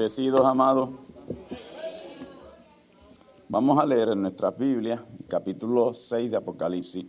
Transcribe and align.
Bendecidos 0.00 0.40
amados, 0.46 0.88
vamos 3.50 3.78
a 3.78 3.84
leer 3.84 4.08
en 4.08 4.22
nuestras 4.22 4.56
Biblias, 4.56 5.02
capítulo 5.28 5.92
6 5.92 6.30
de 6.30 6.38
Apocalipsis, 6.38 7.04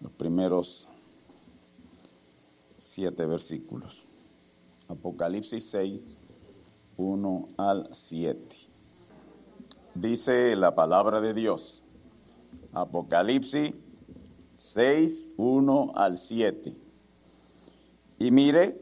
los 0.00 0.10
primeros 0.12 0.88
siete 2.78 3.26
versículos. 3.26 4.02
Apocalipsis 4.88 5.62
6, 5.72 6.16
1 6.96 7.48
al 7.58 7.90
7. 7.92 8.56
Dice 9.94 10.56
la 10.56 10.74
palabra 10.74 11.20
de 11.20 11.34
Dios. 11.34 11.82
Apocalipsis 12.72 13.74
6, 14.54 15.26
1 15.36 15.92
al 15.94 16.16
7. 16.16 16.74
Y 18.20 18.30
mire, 18.30 18.80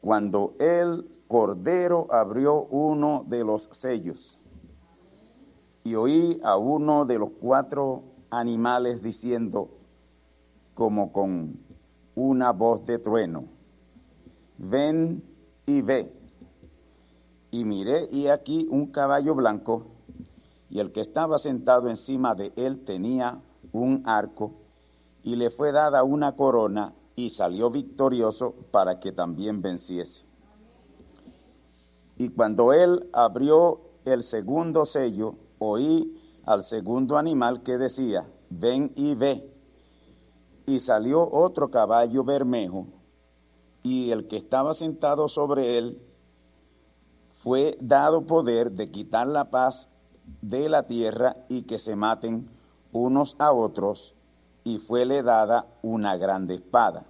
cuando 0.00 0.54
el 0.58 1.10
Cordero 1.28 2.06
abrió 2.10 2.62
uno 2.64 3.24
de 3.26 3.44
los 3.44 3.68
sellos 3.72 4.38
y 5.86 5.94
oí 5.94 6.40
a 6.42 6.56
uno 6.56 7.04
de 7.04 7.16
los 7.16 7.30
cuatro 7.40 8.02
animales 8.30 9.02
diciendo, 9.02 9.70
como 10.74 11.12
con 11.12 11.60
una 12.16 12.50
voz 12.50 12.84
de 12.86 12.98
trueno, 12.98 13.44
ven 14.58 15.22
y 15.64 15.82
ve. 15.82 16.12
Y 17.52 17.64
miré 17.64 18.08
y 18.10 18.26
aquí 18.26 18.66
un 18.68 18.88
caballo 18.88 19.36
blanco, 19.36 19.86
y 20.68 20.80
el 20.80 20.90
que 20.90 21.00
estaba 21.00 21.38
sentado 21.38 21.88
encima 21.88 22.34
de 22.34 22.52
él 22.56 22.84
tenía 22.84 23.40
un 23.72 24.02
arco, 24.06 24.54
y 25.22 25.36
le 25.36 25.50
fue 25.50 25.70
dada 25.70 26.02
una 26.02 26.34
corona, 26.34 26.94
y 27.14 27.30
salió 27.30 27.70
victorioso 27.70 28.54
para 28.72 28.98
que 28.98 29.12
también 29.12 29.62
venciese. 29.62 30.25
Y 32.18 32.30
cuando 32.30 32.72
él 32.72 33.08
abrió 33.12 33.80
el 34.04 34.22
segundo 34.22 34.86
sello, 34.86 35.34
oí 35.58 36.18
al 36.44 36.64
segundo 36.64 37.18
animal 37.18 37.62
que 37.62 37.76
decía, 37.76 38.26
ven 38.48 38.92
y 38.94 39.14
ve. 39.14 39.52
Y 40.66 40.78
salió 40.80 41.28
otro 41.30 41.70
caballo 41.70 42.24
bermejo, 42.24 42.86
y 43.82 44.10
el 44.10 44.26
que 44.26 44.36
estaba 44.36 44.74
sentado 44.74 45.28
sobre 45.28 45.78
él 45.78 46.00
fue 47.42 47.78
dado 47.80 48.26
poder 48.26 48.72
de 48.72 48.90
quitar 48.90 49.26
la 49.28 49.50
paz 49.50 49.88
de 50.40 50.68
la 50.68 50.84
tierra 50.84 51.36
y 51.48 51.62
que 51.62 51.78
se 51.78 51.94
maten 51.94 52.48
unos 52.92 53.36
a 53.38 53.52
otros, 53.52 54.14
y 54.64 54.78
fuele 54.78 55.22
dada 55.22 55.66
una 55.82 56.16
grande 56.16 56.54
espada. 56.54 57.04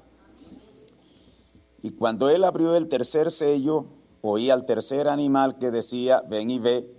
Y 1.83 1.93
cuando 1.93 2.29
él 2.29 2.45
abrió 2.45 2.75
el 2.77 2.89
tercer 2.89 3.31
sello, 3.31 3.87
oí 4.23 4.51
al 4.51 4.67
tercer 4.67 5.09
animal 5.09 5.59
que 5.59 5.71
decía, 5.71 6.23
ven 6.29 6.51
y 6.51 6.59
ve, 6.59 6.91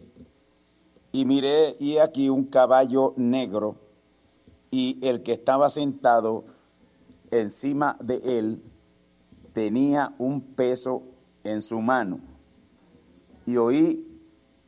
y 1.12 1.26
miré 1.26 1.76
y 1.80 1.98
aquí 1.98 2.30
un 2.30 2.46
caballo 2.46 3.14
negro, 3.18 3.76
y 4.72 5.00
el 5.02 5.24
que 5.24 5.34
estaba 5.34 5.70
sentado 5.70 6.46
encima 7.32 7.98
de 8.02 8.40
él 8.40 8.62
tenía 9.54 10.14
un 10.18 10.42
peso 10.42 11.04
en 11.44 11.62
su 11.62 11.82
mano. 11.82 12.20
Y 13.46 13.58
oí 13.58 14.08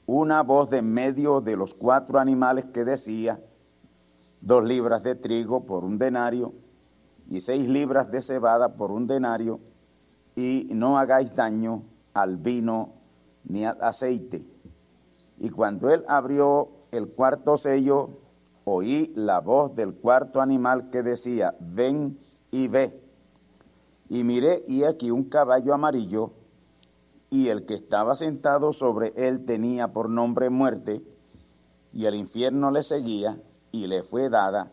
una 0.06 0.42
voz 0.42 0.70
de 0.70 0.80
en 0.80 0.92
medio 0.92 1.42
de 1.42 1.56
los 1.56 1.74
cuatro 1.74 2.20
animales 2.20 2.66
que 2.74 2.84
decía, 2.84 3.40
dos 4.42 4.64
libras 4.64 5.04
de 5.04 5.16
trigo 5.16 5.66
por 5.66 5.84
un 5.84 6.00
denario, 6.00 6.54
y 7.30 7.42
seis 7.42 7.68
libras 7.68 8.10
de 8.10 8.22
cebada 8.22 8.74
por 8.74 8.92
un 8.92 9.06
denario, 9.06 9.60
y 10.36 10.68
no 10.72 10.98
hagáis 10.98 11.36
daño 11.36 11.84
al 12.14 12.38
vino 12.38 12.94
ni 13.46 13.66
al 13.66 13.78
aceite. 13.82 14.44
Y 15.40 15.50
cuando 15.50 15.90
él 15.90 16.04
abrió 16.08 16.70
el 16.92 17.08
cuarto 17.10 17.58
sello, 17.58 18.10
oí 18.66 19.14
la 19.16 19.40
voz 19.40 19.76
del 19.76 19.94
cuarto 19.94 20.42
animal 20.42 20.90
que 20.90 21.04
decía, 21.04 21.56
ven 21.60 22.20
y 22.52 22.68
ve. 22.68 23.02
Y 24.10 24.24
miré 24.24 24.64
y 24.68 24.84
aquí 24.84 25.12
un 25.12 25.26
caballo 25.26 25.74
amarillo, 25.74 26.32
y 27.30 27.50
el 27.50 27.66
que 27.66 27.76
estaba 27.76 28.16
sentado 28.16 28.74
sobre 28.74 29.14
él 29.16 29.46
tenía 29.46 29.94
por 29.94 30.10
nombre 30.10 30.50
muerte, 30.50 31.02
y 31.94 32.06
el 32.06 32.16
infierno 32.16 32.72
le 32.72 32.84
seguía, 32.84 33.40
y 33.72 33.88
le 33.88 34.04
fue 34.04 34.30
dada 34.30 34.72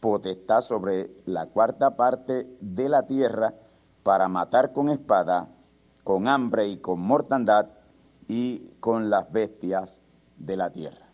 potestad 0.00 0.62
sobre 0.62 1.10
la 1.26 1.46
cuarta 1.46 1.94
parte 1.96 2.48
de 2.60 2.88
la 2.88 3.06
tierra 3.06 3.54
para 4.02 4.28
matar 4.28 4.72
con 4.72 4.88
espada 4.88 5.48
con 6.10 6.26
hambre 6.26 6.66
y 6.66 6.78
con 6.78 6.98
mortandad 6.98 7.68
y 8.26 8.72
con 8.80 9.10
las 9.10 9.30
bestias 9.30 10.00
de 10.38 10.56
la 10.56 10.70
tierra. 10.70 11.06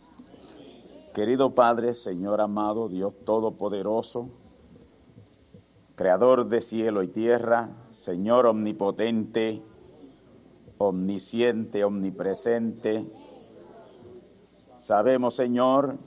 Querido 1.13 1.53
Padre, 1.53 1.93
Señor 1.93 2.41
amado, 2.41 2.89
Dios 2.89 3.13
Todopoderoso, 3.23 4.29
Creador 5.93 6.49
de 6.49 6.61
cielo 6.61 7.03
y 7.03 7.09
tierra, 7.09 7.69
Señor 7.91 8.47
omnipotente, 8.47 9.61
omnisciente, 10.79 11.83
omnipresente, 11.83 13.05
sabemos, 14.79 15.35
Señor, 15.35 15.97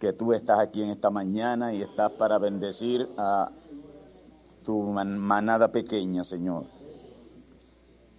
que 0.00 0.12
tú 0.12 0.32
estás 0.32 0.58
aquí 0.58 0.82
en 0.82 0.90
esta 0.90 1.10
mañana 1.10 1.72
y 1.72 1.82
estás 1.82 2.10
para 2.10 2.38
bendecir 2.38 3.08
a 3.16 3.52
tu 4.64 4.82
manada 4.82 5.70
pequeña, 5.70 6.24
Señor. 6.24 6.81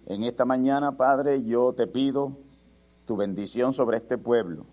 En 0.06 0.22
esta 0.22 0.44
mañana, 0.44 0.96
Padre, 0.96 1.42
yo 1.44 1.72
te 1.72 1.86
pido 1.86 2.36
tu 3.06 3.16
bendición 3.16 3.72
sobre 3.72 3.96
este 3.96 4.18
pueblo. 4.18 4.66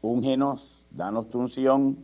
Úngenos, 0.00 0.86
danos 0.90 1.28
tu 1.28 1.40
unción, 1.40 1.98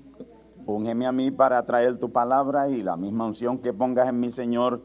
úngeme 0.67 1.07
a 1.07 1.13
mí 1.13 1.31
para 1.31 1.65
traer 1.65 1.99
tu 1.99 2.11
palabra 2.11 2.69
y 2.69 2.83
la 2.83 2.97
misma 2.97 3.27
unción 3.27 3.59
que 3.59 3.73
pongas 3.73 4.09
en 4.09 4.19
mi 4.19 4.33
Señor, 4.33 4.83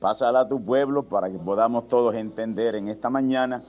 pásala 0.00 0.40
a 0.40 0.48
tu 0.48 0.64
pueblo 0.64 1.02
para 1.02 1.30
que 1.30 1.38
podamos 1.38 1.86
todos 1.88 2.14
entender 2.14 2.76
en 2.76 2.88
esta 2.88 3.10
mañana 3.10 3.62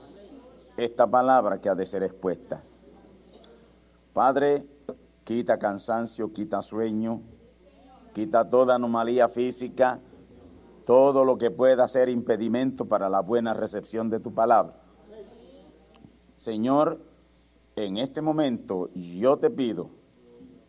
esta 0.78 1.06
palabra 1.06 1.60
que 1.60 1.68
ha 1.68 1.74
de 1.74 1.84
ser 1.84 2.02
expuesta. 2.02 2.62
Padre, 4.14 4.64
quita 5.24 5.58
cansancio, 5.58 6.32
quita 6.32 6.62
sueño, 6.62 7.20
quita 8.14 8.48
toda 8.48 8.76
anomalía 8.76 9.28
física, 9.28 10.00
todo 10.88 11.22
lo 11.22 11.36
que 11.36 11.50
pueda 11.50 11.86
ser 11.86 12.08
impedimento 12.08 12.86
para 12.86 13.10
la 13.10 13.20
buena 13.20 13.52
recepción 13.52 14.08
de 14.08 14.20
tu 14.20 14.32
palabra. 14.32 14.72
Señor, 16.38 16.98
en 17.76 17.98
este 17.98 18.22
momento 18.22 18.88
yo 18.94 19.36
te 19.36 19.50
pido 19.50 19.90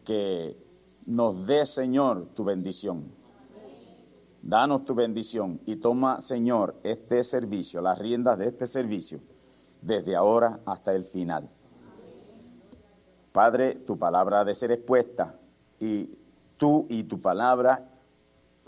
que 0.04 0.58
nos 1.06 1.48
dé, 1.48 1.66
Señor, 1.66 2.26
tu 2.36 2.44
bendición. 2.44 3.06
Danos 4.42 4.84
tu 4.84 4.94
bendición 4.94 5.62
y 5.66 5.78
toma, 5.78 6.20
Señor, 6.20 6.76
este 6.84 7.24
servicio, 7.24 7.80
las 7.80 7.98
riendas 7.98 8.38
de 8.40 8.48
este 8.50 8.68
servicio, 8.68 9.22
desde 9.82 10.18
ahora 10.18 10.60
hasta 10.66 10.94
el 10.94 11.06
final. 11.06 11.50
Padre, 13.32 13.76
tu 13.76 13.98
palabra 13.98 14.42
ha 14.42 14.44
de 14.44 14.54
ser 14.54 14.74
expuesta 14.74 15.40
y 15.80 16.10
tú 16.58 16.88
y 16.90 17.04
tu 17.04 17.22
palabra 17.22 17.89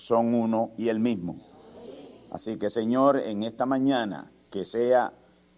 son 0.02 0.34
uno 0.34 0.72
y 0.78 0.90
el 0.90 1.00
mismo. 1.00 1.38
Así 2.32 2.58
que 2.58 2.70
Señor, 2.70 3.18
en 3.18 3.44
esta 3.44 3.66
mañana, 3.66 4.32
que 4.50 4.66
sea 4.66 5.14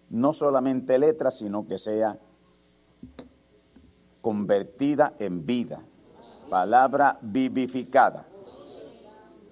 no 0.10 0.34
solamente 0.34 1.00
letra, 1.00 1.32
sino 1.32 1.66
que 1.66 1.78
sea 1.78 2.20
convertida 4.22 5.14
en 5.20 5.46
vida, 5.46 5.82
palabra 6.50 7.20
vivificada, 7.22 8.28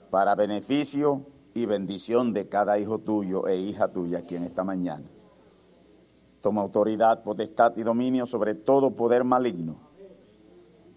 para 0.09 0.35
beneficio 0.35 1.25
y 1.53 1.65
bendición 1.65 2.33
de 2.33 2.49
cada 2.49 2.77
hijo 2.77 2.99
tuyo 2.99 3.47
e 3.47 3.57
hija 3.57 3.87
tuya 3.87 4.19
aquí 4.19 4.35
en 4.35 4.43
esta 4.43 4.63
mañana. 4.65 5.05
Toma 6.41 6.61
autoridad, 6.61 7.23
potestad 7.23 7.77
y 7.77 7.83
dominio 7.83 8.25
sobre 8.25 8.55
todo 8.55 8.91
poder 8.91 9.23
maligno. 9.23 9.77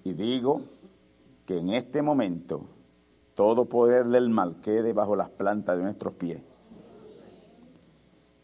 Y 0.03 0.15
digo 0.15 0.63
que 1.47 1.59
en 1.59 1.71
este 1.71 2.03
momento 2.03 2.67
todo 3.35 3.65
poder 3.67 4.07
del 4.07 4.29
mal 4.31 4.61
quede 4.61 4.93
bajo 4.93 5.17
las 5.17 5.31
plantas 5.31 5.77
de 5.77 5.83
nuestros 5.83 6.15
pies 6.15 6.41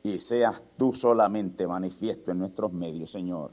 y 0.02 0.18
seas 0.18 0.62
tú 0.76 0.92
solamente 0.94 1.66
manifiesto 1.66 2.30
en 2.30 2.38
nuestros 2.38 2.72
medios, 2.72 3.10
Señor. 3.10 3.50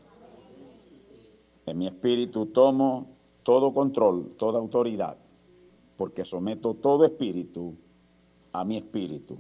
En 1.66 1.78
mi 1.78 1.88
espíritu 1.88 2.48
tomo 2.48 3.08
todo 3.44 3.74
control, 3.74 4.36
toda 4.38 4.60
autoridad, 4.60 5.18
porque 5.98 6.24
someto 6.24 6.74
todo 6.76 7.06
espíritu 7.06 7.76
a 8.54 8.64
mi 8.64 8.78
espíritu. 8.78 9.38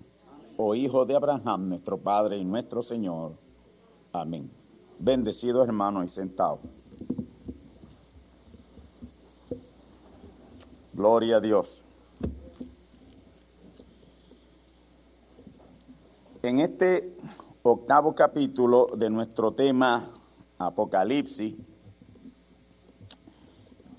Oh 0.57 0.75
Hijo 0.75 1.05
de 1.05 1.15
Abraham, 1.15 1.69
nuestro 1.69 1.97
Padre 1.97 2.38
y 2.38 2.43
nuestro 2.43 2.81
Señor. 2.81 3.33
Amén. 4.11 4.50
Bendecido 5.00 5.63
hermano 5.63 6.03
y 6.03 6.07
sentado. 6.07 6.59
Gloria 10.93 11.38
a 11.38 11.39
Dios. 11.39 11.85
En 16.44 16.60
este 16.60 17.18
octavo 17.63 18.13
capítulo 18.13 18.92
de 18.95 19.10
nuestro 19.10 19.54
tema 19.54 20.12
Apocalipsis, 20.60 21.56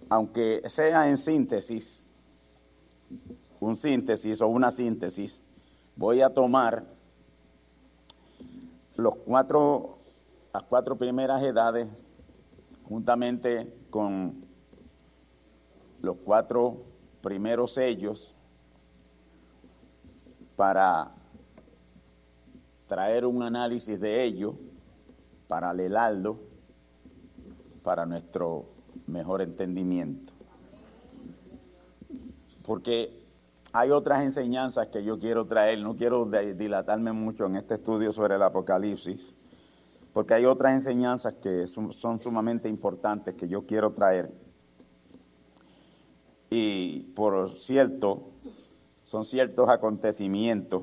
aunque 0.08 0.62
sea 0.66 1.08
en 1.08 1.18
síntesis, 1.18 2.06
un 3.58 3.76
síntesis 3.76 4.40
o 4.40 4.46
una 4.46 4.70
síntesis, 4.70 5.40
voy 5.96 6.22
a 6.22 6.32
tomar 6.32 6.84
los 8.94 9.16
cuatro, 9.16 9.98
las 10.54 10.62
cuatro 10.62 10.96
primeras 10.96 11.42
edades 11.42 11.88
juntamente 12.88 13.74
con 13.90 14.44
los 16.02 16.16
cuatro 16.24 16.84
primeros 17.20 17.74
sellos 17.74 18.32
para 20.54 21.17
traer 22.88 23.26
un 23.26 23.42
análisis 23.42 24.00
de 24.00 24.24
ello, 24.24 24.54
paralelarlo 25.46 26.40
para 27.82 28.06
nuestro 28.06 28.64
mejor 29.06 29.42
entendimiento. 29.42 30.32
Porque 32.64 33.22
hay 33.72 33.90
otras 33.90 34.22
enseñanzas 34.22 34.88
que 34.88 35.04
yo 35.04 35.18
quiero 35.18 35.46
traer, 35.46 35.80
no 35.80 35.96
quiero 35.96 36.24
dilatarme 36.24 37.12
mucho 37.12 37.46
en 37.46 37.56
este 37.56 37.74
estudio 37.74 38.12
sobre 38.12 38.34
el 38.34 38.42
Apocalipsis, 38.42 39.34
porque 40.12 40.34
hay 40.34 40.46
otras 40.46 40.72
enseñanzas 40.72 41.34
que 41.34 41.66
son, 41.66 41.92
son 41.92 42.18
sumamente 42.18 42.68
importantes 42.68 43.34
que 43.34 43.48
yo 43.48 43.66
quiero 43.66 43.92
traer. 43.92 44.32
Y 46.50 47.00
por 47.14 47.50
cierto, 47.58 48.30
son 49.04 49.26
ciertos 49.26 49.68
acontecimientos 49.68 50.82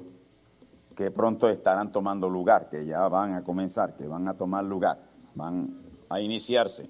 que 0.95 1.11
pronto 1.11 1.49
estarán 1.49 1.91
tomando 1.91 2.29
lugar, 2.29 2.69
que 2.69 2.85
ya 2.85 3.07
van 3.07 3.33
a 3.33 3.43
comenzar, 3.43 3.95
que 3.95 4.07
van 4.07 4.27
a 4.27 4.35
tomar 4.35 4.63
lugar, 4.63 4.99
van 5.35 5.75
a 6.09 6.21
iniciarse. 6.21 6.89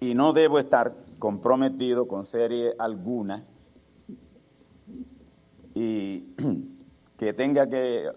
Y 0.00 0.14
no 0.14 0.32
debo 0.32 0.58
estar 0.58 0.94
comprometido 1.18 2.08
con 2.08 2.24
serie 2.24 2.74
alguna 2.78 3.44
y 5.74 6.34
que 7.18 7.32
tenga 7.34 7.68
que 7.68 8.10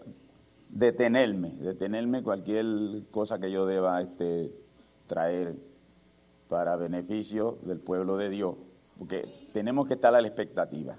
detenerme, 0.69 1.51
detenerme 1.51 2.23
cualquier 2.23 3.03
cosa 3.11 3.37
que 3.37 3.51
yo 3.51 3.65
deba 3.65 4.01
este, 4.01 4.51
traer 5.07 5.55
para 6.49 6.75
beneficio 6.75 7.59
del 7.63 7.79
pueblo 7.79 8.17
de 8.17 8.29
Dios, 8.29 8.55
porque 8.97 9.25
tenemos 9.53 9.87
que 9.87 9.95
estar 9.95 10.15
a 10.15 10.21
la 10.21 10.27
expectativa. 10.27 10.95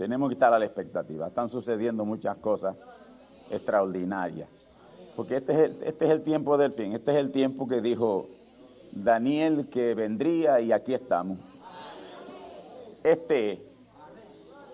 Tenemos 0.00 0.30
que 0.30 0.32
estar 0.32 0.54
a 0.54 0.58
la 0.58 0.64
expectativa. 0.64 1.26
Están 1.26 1.50
sucediendo 1.50 2.06
muchas 2.06 2.38
cosas 2.38 2.74
extraordinarias. 3.50 4.48
Porque 5.14 5.36
este 5.36 5.52
es, 5.52 5.58
el, 5.58 5.82
este 5.82 6.06
es 6.06 6.10
el 6.10 6.22
tiempo 6.22 6.56
del 6.56 6.72
fin. 6.72 6.94
Este 6.94 7.10
es 7.10 7.18
el 7.18 7.30
tiempo 7.30 7.68
que 7.68 7.82
dijo 7.82 8.26
Daniel 8.92 9.68
que 9.68 9.94
vendría 9.94 10.58
y 10.62 10.72
aquí 10.72 10.94
estamos. 10.94 11.38
Este 13.04 13.62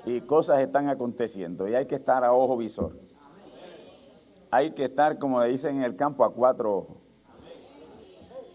y 0.04 0.20
cosas 0.20 0.60
están 0.60 0.88
aconteciendo 0.88 1.66
y 1.66 1.74
hay 1.74 1.86
que 1.86 1.96
estar 1.96 2.22
a 2.22 2.32
ojo 2.32 2.56
visor. 2.56 2.96
Hay 4.52 4.74
que 4.74 4.84
estar, 4.84 5.18
como 5.18 5.40
le 5.40 5.48
dicen 5.48 5.78
en 5.78 5.82
el 5.82 5.96
campo, 5.96 6.24
a 6.24 6.32
cuatro 6.32 6.72
ojos. 6.72 6.96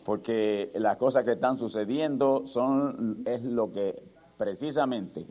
Porque 0.05 0.71
las 0.75 0.95
cosas 0.95 1.25
que 1.25 1.33
están 1.33 1.57
sucediendo 1.57 2.47
son 2.47 3.23
es 3.25 3.43
lo 3.43 3.73
que 3.73 4.01
precisamente 4.37 5.27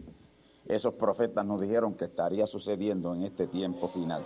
esos 0.71 0.95
profetas 0.95 1.45
nos 1.45 1.61
dijeron 1.61 1.95
que 1.95 2.05
estaría 2.05 2.47
sucediendo 2.47 3.15
en 3.15 3.23
este 3.23 3.47
tiempo 3.47 3.89
final. 3.89 4.25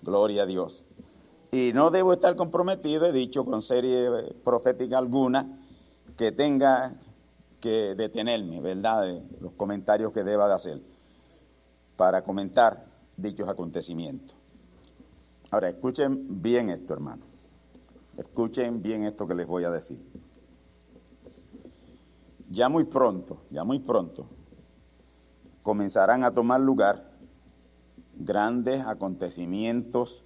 Gloria 0.00 0.42
a 0.42 0.46
Dios. 0.46 0.84
Y 1.52 1.72
no 1.74 1.90
debo 1.90 2.14
estar 2.14 2.34
comprometido, 2.34 3.06
he 3.06 3.12
dicho 3.12 3.44
con 3.44 3.60
serie 3.60 4.34
profética 4.42 4.96
alguna, 4.98 5.60
que 6.16 6.32
tenga 6.32 6.94
que 7.60 7.94
detenerme, 7.94 8.60
¿verdad? 8.60 9.22
Los 9.40 9.52
comentarios 9.52 10.12
que 10.12 10.24
deba 10.24 10.48
de 10.48 10.54
hacer 10.54 10.80
para 11.96 12.22
comentar 12.24 12.86
dichos 13.16 13.48
acontecimientos. 13.48 14.34
Ahora, 15.50 15.68
escuchen 15.68 16.42
bien 16.42 16.70
esto, 16.70 16.94
hermano. 16.94 17.24
Escuchen 18.16 18.82
bien 18.82 19.04
esto 19.04 19.26
que 19.28 19.34
les 19.34 19.46
voy 19.46 19.64
a 19.64 19.70
decir 19.70 19.98
ya 22.52 22.68
muy 22.68 22.84
pronto, 22.84 23.38
ya 23.50 23.64
muy 23.64 23.78
pronto, 23.78 24.26
comenzarán 25.62 26.22
a 26.22 26.32
tomar 26.32 26.60
lugar 26.60 27.10
grandes 28.14 28.84
acontecimientos 28.86 30.22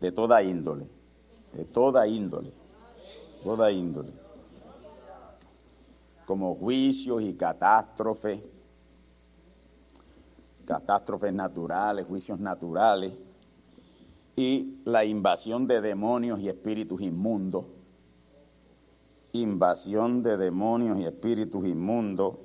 de 0.00 0.10
toda 0.10 0.42
índole, 0.42 0.88
de 1.52 1.66
toda 1.66 2.08
índole, 2.08 2.52
toda 3.44 3.70
índole, 3.70 4.12
como 6.24 6.54
juicios 6.54 7.22
y 7.22 7.34
catástrofes, 7.34 8.40
catástrofes 10.64 11.34
naturales, 11.34 12.06
juicios 12.06 12.40
naturales, 12.40 13.12
y 14.34 14.80
la 14.86 15.04
invasión 15.04 15.66
de 15.66 15.82
demonios 15.82 16.40
y 16.40 16.48
espíritus 16.48 17.02
inmundos 17.02 17.66
invasión 19.32 20.22
de 20.22 20.36
demonios 20.36 20.98
y 20.98 21.04
espíritus 21.04 21.66
inmundos 21.66 22.36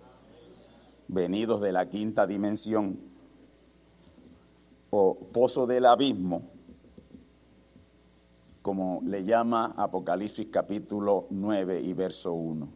venidos 1.07 1.61
de 1.61 1.71
la 1.71 1.89
quinta 1.89 2.25
dimensión 2.25 2.99
o 4.89 5.15
pozo 5.31 5.67
del 5.67 5.85
abismo 5.85 6.43
como 8.65 9.01
le 9.05 9.23
llama 9.23 9.75
Apocalipsis 9.77 10.47
capítulo 10.51 11.27
9 11.29 11.81
y 11.81 11.93
verso 11.93 12.33
1 12.33 12.67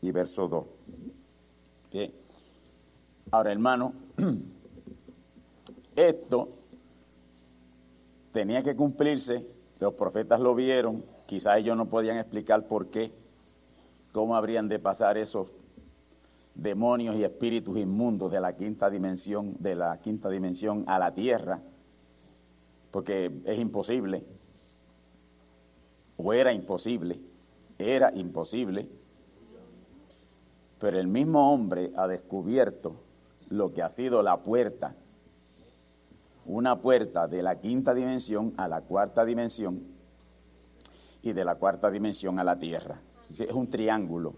y 0.00 0.12
verso 0.12 0.48
2. 0.48 0.64
Bien. 1.92 2.10
Ahora, 3.30 3.52
hermano, 3.52 3.92
esto 5.94 6.48
tenía 8.32 8.62
que 8.62 8.74
cumplirse, 8.74 9.46
los 9.78 9.92
profetas 9.92 10.40
lo 10.40 10.54
vieron, 10.54 11.04
quizás 11.26 11.58
ellos 11.58 11.76
no 11.76 11.90
podían 11.90 12.16
explicar 12.16 12.66
por 12.66 12.86
qué, 12.86 13.12
cómo 14.12 14.36
habrían 14.36 14.68
de 14.68 14.78
pasar 14.78 15.18
esos 15.18 15.48
demonios 16.54 17.16
y 17.16 17.24
espíritus 17.24 17.78
inmundos 17.78 18.30
de 18.30 18.40
la 18.40 18.54
quinta 18.56 18.90
dimensión, 18.90 19.54
de 19.58 19.74
la 19.74 19.98
quinta 19.98 20.28
dimensión 20.28 20.84
a 20.86 20.98
la 20.98 21.14
tierra, 21.14 21.60
porque 22.90 23.30
es 23.44 23.58
imposible, 23.58 24.24
o 26.16 26.32
era 26.32 26.52
imposible, 26.52 27.20
era 27.78 28.12
imposible, 28.14 28.88
pero 30.78 30.98
el 30.98 31.06
mismo 31.06 31.52
hombre 31.52 31.92
ha 31.96 32.06
descubierto 32.08 32.96
lo 33.48 33.72
que 33.72 33.82
ha 33.82 33.88
sido 33.90 34.22
la 34.22 34.38
puerta, 34.38 34.94
una 36.46 36.80
puerta 36.80 37.28
de 37.28 37.42
la 37.42 37.60
quinta 37.60 37.94
dimensión 37.94 38.54
a 38.56 38.66
la 38.66 38.80
cuarta 38.80 39.24
dimensión 39.24 39.82
y 41.22 41.32
de 41.32 41.44
la 41.44 41.56
cuarta 41.56 41.90
dimensión 41.90 42.38
a 42.38 42.44
la 42.44 42.58
tierra. 42.58 43.00
Es 43.38 43.52
un 43.52 43.70
triángulo. 43.70 44.34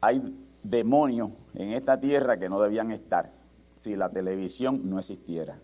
Hay 0.00 0.22
demonios 0.62 1.30
en 1.54 1.72
esta 1.72 1.98
tierra 1.98 2.38
que 2.38 2.48
no 2.48 2.60
debían 2.60 2.92
estar 2.92 3.32
si 3.78 3.96
la 3.96 4.10
televisión 4.10 4.88
no 4.88 4.98
existiera. 4.98 5.58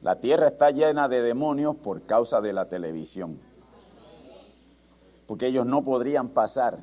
La 0.00 0.20
tierra 0.20 0.48
está 0.48 0.70
llena 0.70 1.08
de 1.08 1.22
demonios 1.22 1.76
por 1.76 2.02
causa 2.02 2.40
de 2.40 2.52
la 2.52 2.68
televisión. 2.68 3.38
Porque 5.26 5.48
ellos 5.48 5.66
no 5.66 5.84
podrían 5.84 6.28
pasar 6.28 6.78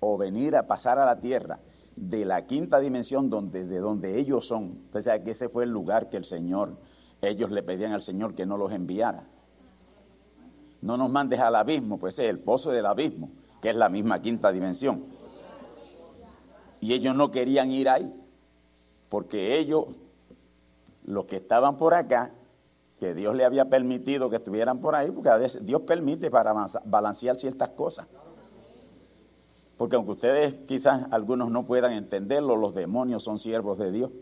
o 0.00 0.16
venir 0.16 0.56
a 0.56 0.66
pasar 0.66 0.98
a 0.98 1.04
la 1.04 1.20
tierra 1.20 1.58
de 1.96 2.24
la 2.24 2.46
quinta 2.46 2.78
dimensión 2.78 3.28
donde, 3.28 3.66
de 3.66 3.78
donde 3.78 4.18
ellos 4.18 4.46
son. 4.46 4.78
Sea, 5.00 5.22
que 5.22 5.32
ese 5.32 5.48
fue 5.48 5.64
el 5.64 5.70
lugar 5.70 6.08
que 6.08 6.16
el 6.16 6.24
Señor, 6.24 6.76
ellos 7.20 7.50
le 7.50 7.62
pedían 7.62 7.92
al 7.92 8.02
Señor 8.02 8.34
que 8.34 8.46
no 8.46 8.56
los 8.56 8.72
enviara. 8.72 9.24
No 10.86 10.96
nos 10.96 11.10
mandes 11.10 11.40
al 11.40 11.56
abismo, 11.56 11.98
pues 11.98 12.16
es 12.20 12.30
el 12.30 12.38
pozo 12.38 12.70
del 12.70 12.86
abismo, 12.86 13.30
que 13.60 13.70
es 13.70 13.76
la 13.76 13.88
misma 13.88 14.22
quinta 14.22 14.52
dimensión. 14.52 15.04
Y 16.80 16.92
ellos 16.92 17.16
no 17.16 17.32
querían 17.32 17.72
ir 17.72 17.88
ahí, 17.88 18.14
porque 19.08 19.58
ellos, 19.58 19.86
los 21.04 21.24
que 21.24 21.38
estaban 21.38 21.76
por 21.76 21.92
acá, 21.92 22.30
que 23.00 23.14
Dios 23.14 23.34
le 23.34 23.44
había 23.44 23.64
permitido 23.64 24.30
que 24.30 24.36
estuvieran 24.36 24.78
por 24.78 24.94
ahí, 24.94 25.10
porque 25.10 25.28
a 25.28 25.36
veces 25.36 25.66
Dios 25.66 25.82
permite 25.82 26.30
para 26.30 26.54
balancear 26.84 27.34
ciertas 27.34 27.70
cosas. 27.70 28.06
Porque 29.76 29.96
aunque 29.96 30.12
ustedes 30.12 30.54
quizás 30.68 31.02
algunos 31.10 31.50
no 31.50 31.66
puedan 31.66 31.94
entenderlo, 31.94 32.54
los 32.54 32.76
demonios 32.76 33.24
son 33.24 33.40
siervos 33.40 33.76
de 33.78 33.90
Dios. 33.90 34.12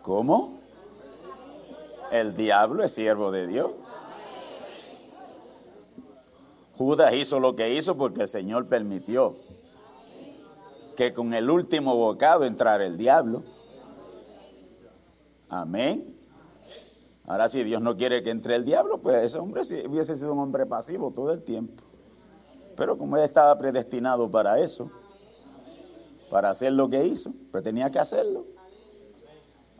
¿Cómo? 0.00 0.57
El 2.10 2.36
diablo 2.36 2.84
es 2.84 2.92
siervo 2.92 3.30
de 3.30 3.46
Dios. 3.46 3.72
Judas 6.76 7.12
hizo 7.14 7.40
lo 7.40 7.56
que 7.56 7.74
hizo 7.74 7.96
porque 7.96 8.22
el 8.22 8.28
Señor 8.28 8.66
permitió 8.66 9.36
que 10.96 11.12
con 11.12 11.34
el 11.34 11.50
último 11.50 11.96
bocado 11.96 12.44
entrara 12.44 12.84
el 12.84 12.96
diablo. 12.96 13.42
Amén. 15.48 16.14
Ahora, 17.26 17.48
si 17.48 17.62
Dios 17.62 17.82
no 17.82 17.96
quiere 17.96 18.22
que 18.22 18.30
entre 18.30 18.54
el 18.54 18.64
diablo, 18.64 18.98
pues 18.98 19.22
ese 19.22 19.38
hombre 19.38 19.62
hubiese 19.86 20.16
sido 20.16 20.32
un 20.32 20.38
hombre 20.38 20.66
pasivo 20.66 21.10
todo 21.10 21.32
el 21.32 21.42
tiempo. 21.42 21.82
Pero 22.76 22.96
como 22.96 23.16
él 23.16 23.24
estaba 23.24 23.58
predestinado 23.58 24.30
para 24.30 24.60
eso, 24.60 24.90
para 26.30 26.50
hacer 26.50 26.72
lo 26.72 26.88
que 26.88 27.06
hizo, 27.06 27.32
pues 27.50 27.62
tenía 27.64 27.90
que 27.90 27.98
hacerlo. 27.98 28.46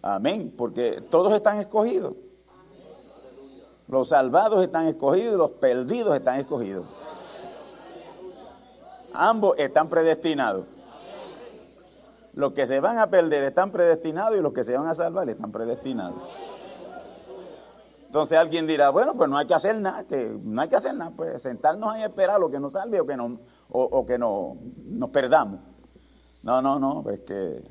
Amén, 0.02 0.54
porque 0.56 1.02
todos 1.10 1.32
están 1.32 1.58
escogidos. 1.58 2.14
Los 3.88 4.10
salvados 4.10 4.62
están 4.62 4.86
escogidos 4.86 5.34
y 5.34 5.38
los 5.38 5.50
perdidos 5.52 6.14
están 6.14 6.40
escogidos. 6.40 6.86
Ambos 9.14 9.58
están 9.58 9.88
predestinados. 9.88 10.66
Los 12.34 12.52
que 12.52 12.66
se 12.66 12.78
van 12.78 12.98
a 12.98 13.08
perder 13.08 13.42
están 13.44 13.72
predestinados 13.72 14.38
y 14.38 14.42
los 14.42 14.52
que 14.52 14.62
se 14.62 14.76
van 14.76 14.86
a 14.86 14.94
salvar 14.94 15.28
están 15.28 15.50
predestinados. 15.50 16.22
Entonces 18.06 18.38
alguien 18.38 18.66
dirá, 18.66 18.90
bueno, 18.90 19.14
pues 19.14 19.28
no 19.28 19.36
hay 19.36 19.46
que 19.46 19.54
hacer 19.54 19.78
nada, 19.80 20.04
que 20.04 20.38
no 20.42 20.62
hay 20.62 20.68
que 20.68 20.76
hacer 20.76 20.94
nada, 20.94 21.10
pues 21.14 21.42
sentarnos 21.42 21.92
ahí 21.92 22.02
y 22.02 22.04
esperar 22.04 22.40
lo 22.40 22.48
que 22.48 22.60
nos 22.60 22.72
salve 22.72 23.00
o 23.00 23.06
que, 23.06 23.16
no, 23.16 23.38
o, 23.68 24.06
que 24.06 24.16
no, 24.16 24.56
nos 24.86 25.10
perdamos. 25.10 25.60
No, 26.42 26.62
no, 26.62 26.78
no, 26.78 27.04
es 27.10 27.20
que 27.20 27.62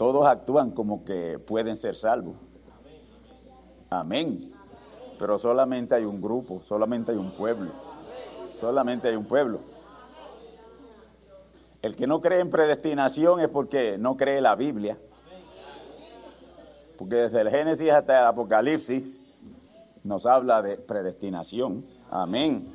todos 0.00 0.26
actúan 0.26 0.70
como 0.70 1.04
que 1.04 1.38
pueden 1.38 1.76
ser 1.76 1.94
salvos. 1.94 2.34
Amén. 3.90 4.50
Pero 5.18 5.38
solamente 5.38 5.94
hay 5.94 6.06
un 6.06 6.22
grupo, 6.22 6.62
solamente 6.62 7.12
hay 7.12 7.18
un 7.18 7.32
pueblo. 7.32 7.70
Solamente 8.58 9.08
hay 9.08 9.16
un 9.16 9.26
pueblo. 9.26 9.60
El 11.82 11.96
que 11.96 12.06
no 12.06 12.22
cree 12.22 12.40
en 12.40 12.48
predestinación 12.48 13.40
es 13.40 13.50
porque 13.50 13.98
no 13.98 14.16
cree 14.16 14.40
la 14.40 14.54
Biblia. 14.54 14.96
Porque 16.96 17.16
desde 17.16 17.42
el 17.42 17.50
Génesis 17.50 17.90
hasta 17.90 18.20
el 18.20 18.26
Apocalipsis 18.28 19.20
nos 20.02 20.24
habla 20.24 20.62
de 20.62 20.78
predestinación. 20.78 21.84
Amén. 22.10 22.72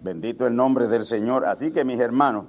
Bendito 0.00 0.44
el 0.44 0.56
nombre 0.56 0.88
del 0.88 1.04
Señor. 1.04 1.44
Así 1.44 1.70
que 1.70 1.84
mis 1.84 2.00
hermanos, 2.00 2.46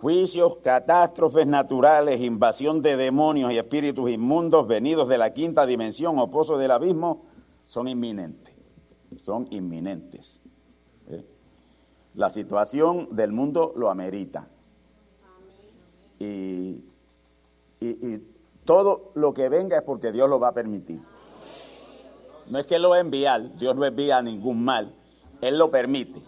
juicios, 0.00 0.56
catástrofes 0.58 1.46
naturales, 1.46 2.20
invasión 2.20 2.82
de 2.82 2.96
demonios 2.96 3.52
y 3.52 3.58
espíritus 3.58 4.10
inmundos 4.10 4.66
venidos 4.66 5.08
de 5.08 5.18
la 5.18 5.32
quinta 5.32 5.66
dimensión 5.66 6.18
o 6.18 6.30
pozo 6.30 6.58
del 6.58 6.70
abismo 6.70 7.24
son 7.64 7.88
inminentes. 7.88 8.54
Son 9.16 9.46
inminentes. 9.50 10.40
¿Eh? 11.08 11.24
La 12.14 12.30
situación 12.30 13.08
del 13.12 13.32
mundo 13.32 13.72
lo 13.76 13.90
amerita. 13.90 14.48
Y, 16.18 16.84
y, 17.80 17.86
y 17.88 18.26
todo 18.64 19.12
lo 19.14 19.32
que 19.32 19.48
venga 19.48 19.78
es 19.78 19.82
porque 19.82 20.12
Dios 20.12 20.28
lo 20.28 20.38
va 20.38 20.48
a 20.48 20.52
permitir. 20.52 21.00
No 22.48 22.58
es 22.58 22.66
que 22.66 22.78
lo 22.78 22.90
va 22.90 22.96
a 22.96 23.00
Dios 23.56 23.74
no 23.74 23.84
envía 23.84 24.22
ningún 24.22 24.64
mal, 24.64 24.94
Él 25.40 25.58
lo 25.58 25.70
permite. 25.70 26.22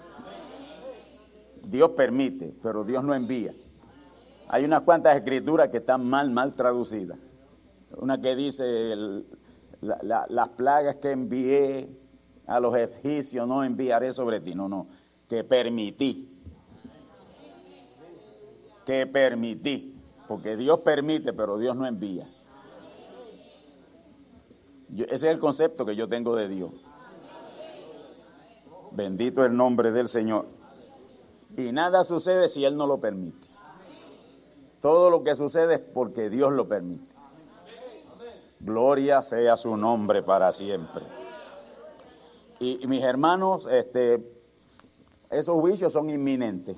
Dios 1.68 1.90
permite, 1.90 2.54
pero 2.62 2.82
Dios 2.82 3.04
no 3.04 3.14
envía. 3.14 3.52
Hay 4.48 4.64
unas 4.64 4.82
cuantas 4.82 5.16
escrituras 5.16 5.68
que 5.68 5.78
están 5.78 6.08
mal, 6.08 6.30
mal 6.30 6.54
traducidas. 6.54 7.18
Una 7.96 8.18
que 8.18 8.34
dice, 8.34 8.94
las 9.82 10.48
plagas 10.56 10.96
que 10.96 11.10
envié 11.10 11.90
a 12.46 12.58
los 12.58 12.74
egipcios 12.74 13.46
no 13.46 13.62
enviaré 13.62 14.12
sobre 14.12 14.40
ti. 14.40 14.54
No, 14.54 14.66
no, 14.68 14.86
que 15.28 15.44
permití. 15.44 16.34
Que 18.86 19.06
permití. 19.06 19.94
Porque 20.26 20.56
Dios 20.56 20.80
permite, 20.80 21.34
pero 21.34 21.58
Dios 21.58 21.76
no 21.76 21.86
envía. 21.86 22.26
ese 24.96 25.14
es 25.14 25.22
el 25.22 25.38
concepto 25.38 25.84
que 25.84 25.94
yo 25.94 26.08
tengo 26.08 26.34
de 26.34 26.48
Dios. 26.48 26.72
Bendito 28.92 29.44
el 29.44 29.54
nombre 29.54 29.92
del 29.92 30.08
Señor. 30.08 30.57
Y 31.56 31.72
nada 31.72 32.04
sucede 32.04 32.48
si 32.48 32.64
Él 32.64 32.76
no 32.76 32.86
lo 32.86 32.98
permite. 33.00 33.46
Todo 34.80 35.10
lo 35.10 35.22
que 35.22 35.34
sucede 35.34 35.74
es 35.74 35.80
porque 35.80 36.30
Dios 36.30 36.52
lo 36.52 36.68
permite. 36.68 37.10
Gloria 38.60 39.22
sea 39.22 39.56
su 39.56 39.76
nombre 39.76 40.22
para 40.22 40.52
siempre. 40.52 41.02
Y, 42.60 42.86
mis 42.86 43.02
hermanos, 43.02 43.68
este, 43.70 44.22
esos 45.30 45.60
juicios 45.60 45.92
son 45.92 46.10
inminentes. 46.10 46.76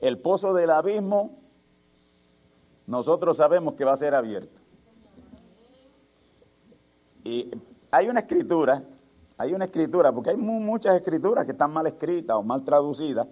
El 0.00 0.18
pozo 0.18 0.52
del 0.52 0.70
abismo 0.70 1.38
nosotros 2.86 3.36
sabemos 3.36 3.74
que 3.74 3.84
va 3.84 3.92
a 3.92 3.96
ser 3.96 4.14
abierto. 4.14 4.60
Y 7.24 7.50
hay 7.90 8.08
una 8.08 8.20
escritura, 8.20 8.82
hay 9.36 9.52
una 9.52 9.66
escritura, 9.66 10.12
porque 10.12 10.30
hay 10.30 10.36
muchas 10.38 10.96
escrituras 10.96 11.44
que 11.44 11.52
están 11.52 11.70
mal 11.70 11.86
escritas 11.86 12.36
o 12.36 12.42
mal 12.42 12.64
traducidas. 12.64 13.26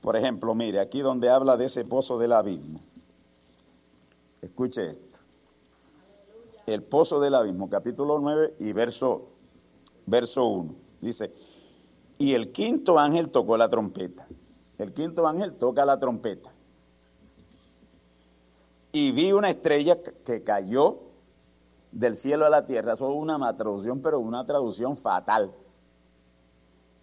Por 0.00 0.16
ejemplo, 0.16 0.54
mire, 0.54 0.80
aquí 0.80 1.00
donde 1.00 1.28
habla 1.28 1.56
de 1.56 1.66
ese 1.66 1.84
pozo 1.84 2.18
del 2.18 2.32
abismo. 2.32 2.80
Escuche 4.40 4.90
esto. 4.90 5.18
El 6.66 6.82
pozo 6.82 7.18
del 7.20 7.34
abismo, 7.34 7.68
capítulo 7.68 8.18
9 8.18 8.54
y 8.60 8.72
verso, 8.72 9.28
verso 10.06 10.44
1. 10.46 10.74
Dice, 11.00 11.32
y 12.18 12.34
el 12.34 12.52
quinto 12.52 12.98
ángel 12.98 13.30
tocó 13.30 13.56
la 13.56 13.68
trompeta 13.68 14.26
el 14.78 14.92
quinto 14.92 15.26
ángel 15.26 15.54
toca 15.54 15.84
la 15.84 15.98
trompeta. 15.98 16.52
Y 18.92 19.10
vi 19.12 19.32
una 19.32 19.50
estrella 19.50 19.98
que 20.02 20.42
cayó 20.44 21.00
del 21.90 22.16
cielo 22.16 22.46
a 22.46 22.50
la 22.50 22.64
tierra. 22.64 22.94
Eso 22.94 23.10
es 23.10 23.16
una 23.16 23.56
traducción, 23.56 24.00
pero 24.00 24.20
una 24.20 24.46
traducción 24.46 24.96
fatal. 24.96 25.52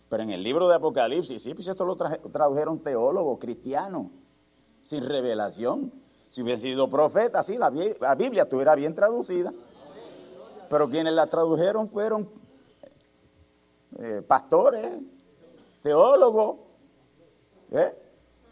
Pero 0.09 0.23
en 0.23 0.29
el 0.31 0.43
libro 0.43 0.67
de 0.67 0.75
Apocalipsis, 0.75 1.41
sí, 1.41 1.53
pues 1.53 1.67
esto 1.67 1.83
lo 1.83 1.95
tradujeron 1.95 2.79
teólogos 2.79 3.39
cristianos, 3.39 4.07
sin 4.81 5.03
revelación. 5.03 5.91
Si 6.27 6.41
hubiera 6.41 6.59
sido 6.59 6.89
profeta, 6.89 7.41
sí, 7.41 7.57
la, 7.57 7.69
Biblia 7.69 8.43
estuviera 8.43 8.75
bien 8.75 8.93
traducida. 8.93 9.53
Pero 10.69 10.89
quienes 10.89 11.13
la 11.13 11.27
tradujeron 11.27 11.89
fueron 11.89 12.29
eh, 13.99 14.21
pastores, 14.27 14.99
teólogos, 15.81 16.57
¿eh? 17.71 17.93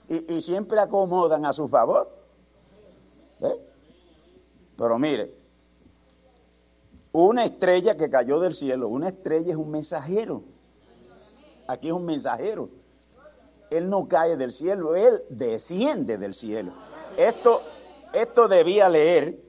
y, 0.07 0.41
siempre 0.41 0.79
acomodan 0.79 1.45
a 1.45 1.53
su 1.53 1.67
favor. 1.67 2.09
¿eh? 3.41 3.57
Pero 4.77 4.97
mire, 4.99 5.33
una 7.11 7.45
estrella 7.45 7.95
que 7.95 8.09
cayó 8.09 8.39
del 8.39 8.53
cielo, 8.53 8.87
una 8.87 9.09
estrella 9.09 9.51
es 9.51 9.57
un 9.57 9.69
mensajero. 9.69 10.43
Aquí 11.67 11.87
es 11.87 11.93
un 11.93 12.05
mensajero. 12.05 12.69
Él 13.69 13.89
no 13.89 14.07
cae 14.07 14.37
del 14.37 14.51
cielo, 14.51 14.95
él 14.95 15.23
desciende 15.29 16.17
del 16.17 16.33
cielo. 16.33 16.73
Esto, 17.17 17.61
esto 18.13 18.47
debía 18.47 18.89
leer. 18.89 19.39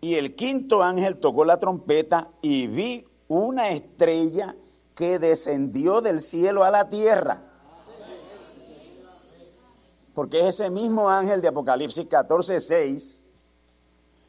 Y 0.00 0.14
el 0.14 0.34
quinto 0.34 0.82
ángel 0.82 1.18
tocó 1.18 1.44
la 1.44 1.58
trompeta 1.58 2.28
y 2.40 2.66
vi 2.66 3.06
una 3.28 3.70
estrella 3.70 4.54
que 4.94 5.18
descendió 5.18 6.00
del 6.00 6.20
cielo 6.20 6.64
a 6.64 6.70
la 6.70 6.88
tierra. 6.88 7.42
Porque 10.14 10.40
es 10.40 10.60
ese 10.60 10.70
mismo 10.70 11.08
ángel 11.08 11.40
de 11.40 11.48
Apocalipsis 11.48 12.06
14, 12.06 12.60
6 12.60 13.20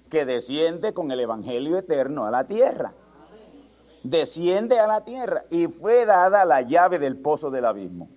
que 0.10 0.26
desciende 0.26 0.94
con 0.94 1.12
el 1.12 1.20
Evangelio 1.20 1.78
eterno 1.78 2.26
a 2.26 2.32
la 2.32 2.46
tierra. 2.46 2.94
Desciende 4.04 4.80
a 4.80 4.88
la 4.88 5.04
tierra 5.04 5.44
y 5.50 5.68
fue 5.68 6.06
dada 6.06 6.46
la 6.46 6.62
llave 6.62 7.00
del 7.00 7.18
pozo 7.18 7.52
del 7.52 7.66
abismo. 7.66 8.10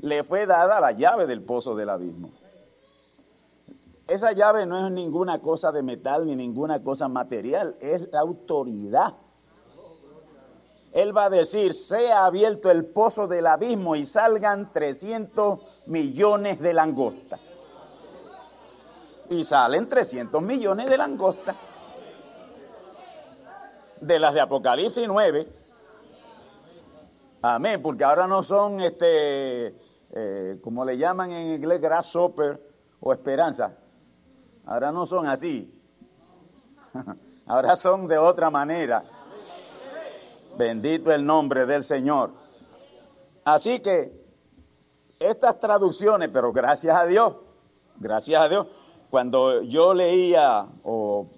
Le 0.00 0.24
fue 0.24 0.46
dada 0.46 0.80
la 0.80 0.92
llave 0.92 1.26
del 1.26 1.42
pozo 1.42 1.74
del 1.74 1.90
abismo. 1.90 2.30
Esa 4.08 4.32
llave 4.32 4.66
no 4.66 4.86
es 4.86 4.92
ninguna 4.92 5.40
cosa 5.40 5.72
de 5.72 5.82
metal 5.82 6.26
ni 6.26 6.36
ninguna 6.36 6.82
cosa 6.82 7.08
material, 7.08 7.76
es 7.80 8.08
la 8.12 8.20
autoridad 8.20 9.14
él 10.92 11.16
va 11.16 11.24
a 11.24 11.30
decir, 11.30 11.72
sea 11.72 12.26
abierto 12.26 12.70
el 12.70 12.84
pozo 12.84 13.26
del 13.26 13.46
abismo 13.46 13.96
y 13.96 14.04
salgan 14.04 14.72
300 14.72 15.58
millones 15.86 16.60
de 16.60 16.74
langostas. 16.74 17.40
Y 19.30 19.44
salen 19.44 19.88
300 19.88 20.42
millones 20.42 20.90
de 20.90 20.98
langostas. 20.98 21.56
De 24.02 24.18
las 24.18 24.34
de 24.34 24.40
Apocalipsis 24.40 25.06
9. 25.06 25.46
Amén, 27.40 27.80
porque 27.80 28.02
ahora 28.02 28.26
no 28.26 28.42
son, 28.42 28.80
este, 28.80 29.76
eh, 30.10 30.58
como 30.60 30.84
le 30.84 30.98
llaman 30.98 31.30
en 31.30 31.54
inglés, 31.54 31.80
grasshopper 31.80 32.60
o 32.98 33.12
esperanza. 33.12 33.76
Ahora 34.66 34.90
no 34.90 35.06
son 35.06 35.28
así. 35.28 35.72
ahora 37.46 37.76
son 37.76 38.08
de 38.08 38.18
otra 38.18 38.50
manera. 38.50 39.04
Bendito 40.58 41.12
el 41.12 41.24
nombre 41.24 41.64
del 41.64 41.84
Señor. 41.84 42.32
Así 43.44 43.78
que 43.78 44.20
estas 45.20 45.60
traducciones, 45.60 46.28
pero 46.32 46.52
gracias 46.52 46.96
a 46.96 47.06
Dios, 47.06 47.36
gracias 48.00 48.42
a 48.42 48.48
Dios, 48.48 48.66
cuando 49.10 49.62
yo 49.62 49.94
leía 49.94 50.66
o 50.82 51.28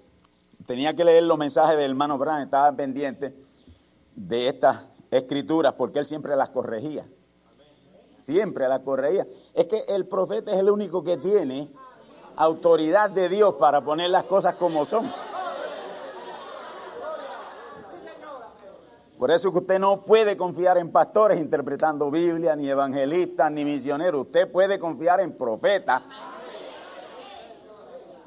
tenía 0.65 0.95
que 0.95 1.03
leer 1.03 1.23
los 1.23 1.37
mensajes 1.37 1.77
del 1.77 1.91
hermano 1.91 2.17
Brown, 2.17 2.41
estaba 2.41 2.71
pendiente 2.73 3.33
de 4.15 4.47
estas 4.47 4.85
escrituras 5.11 5.73
porque 5.73 5.99
él 5.99 6.05
siempre 6.05 6.35
las 6.35 6.49
corregía. 6.49 7.05
Siempre 8.21 8.67
las 8.67 8.79
corregía. 8.79 9.27
Es 9.53 9.67
que 9.67 9.85
el 9.87 10.07
profeta 10.07 10.51
es 10.51 10.57
el 10.57 10.69
único 10.69 11.03
que 11.03 11.17
tiene 11.17 11.69
autoridad 12.35 13.09
de 13.09 13.29
Dios 13.29 13.55
para 13.55 13.81
poner 13.81 14.09
las 14.09 14.25
cosas 14.25 14.55
como 14.55 14.85
son. 14.85 15.11
Por 19.17 19.31
eso 19.31 19.51
que 19.51 19.59
usted 19.59 19.79
no 19.79 20.01
puede 20.01 20.35
confiar 20.35 20.77
en 20.77 20.91
pastores 20.91 21.39
interpretando 21.39 22.11
Biblia, 22.11 22.55
ni 22.55 22.69
evangelistas, 22.69 23.49
ni 23.49 23.63
misioneros. 23.63 24.25
Usted 24.25 24.51
puede 24.51 24.77
confiar 24.77 25.21
en 25.21 25.37
profetas. 25.37 26.01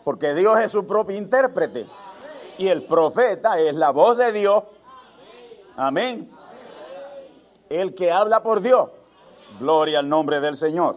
Porque 0.03 0.33
Dios 0.35 0.59
es 0.61 0.71
su 0.71 0.87
propio 0.87 1.17
intérprete. 1.17 1.87
Y 2.59 2.69
el 2.69 2.85
profeta 2.85 3.59
es 3.59 3.75
la 3.75 3.91
voz 3.91 4.19
de 4.19 4.33
Dios. 4.33 4.65
Amén. 5.77 6.31
El 7.69 7.95
que 7.95 8.11
habla 8.11 8.43
por 8.43 8.61
Dios. 8.61 8.91
Gloria 9.61 10.01
al 10.01 10.09
nombre 10.09 10.41
del 10.41 10.57
Señor. 10.57 10.97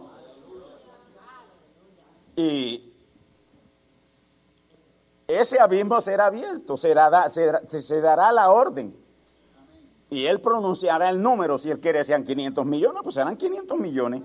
Y 2.36 2.92
ese 5.26 5.60
abismo 5.60 6.00
será 6.00 6.26
abierto, 6.26 6.76
será, 6.76 7.30
se 7.30 8.00
dará 8.00 8.32
la 8.32 8.50
orden 8.50 9.02
y 10.12 10.26
él 10.26 10.42
pronunciará 10.42 11.08
el 11.08 11.22
número. 11.22 11.56
Si 11.56 11.70
él 11.70 11.80
quiere 11.80 12.00
que 12.00 12.04
sean 12.04 12.22
500 12.22 12.66
millones, 12.66 13.00
pues 13.02 13.14
serán 13.14 13.34
500 13.34 13.78
millones. 13.78 14.22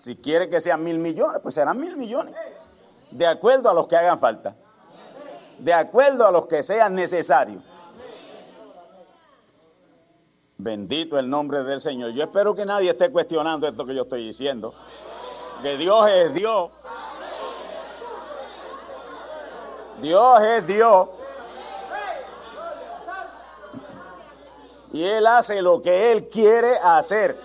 Si 0.00 0.16
quiere 0.16 0.48
que 0.48 0.60
sean 0.60 0.82
mil 0.82 0.98
millones, 0.98 1.40
pues 1.40 1.54
serán 1.54 1.78
mil 1.78 1.96
millones. 1.96 2.34
De 3.12 3.24
acuerdo 3.24 3.70
a 3.70 3.74
los 3.74 3.86
que 3.86 3.94
hagan 3.94 4.18
falta. 4.18 4.56
De 5.62 5.72
acuerdo 5.72 6.26
a 6.26 6.32
los 6.32 6.46
que 6.46 6.62
sean 6.62 6.94
necesarios. 6.94 7.62
Bendito 10.58 11.18
el 11.18 11.30
nombre 11.30 11.62
del 11.62 11.80
Señor. 11.80 12.10
Yo 12.12 12.24
espero 12.24 12.54
que 12.54 12.64
nadie 12.64 12.90
esté 12.90 13.10
cuestionando 13.10 13.68
esto 13.68 13.86
que 13.86 13.94
yo 13.94 14.02
estoy 14.02 14.26
diciendo. 14.26 14.74
Que 15.62 15.76
Dios 15.76 16.10
es 16.10 16.34
Dios. 16.34 16.70
Dios 20.00 20.40
es 20.42 20.66
Dios. 20.66 21.08
y 24.92 25.04
Él 25.04 25.26
hace 25.26 25.62
lo 25.62 25.80
que 25.80 26.12
Él 26.12 26.28
quiere 26.28 26.76
hacer. 26.78 27.40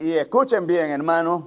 Y 0.00 0.12
escuchen 0.12 0.66
bien, 0.66 0.90
hermanos, 0.90 1.44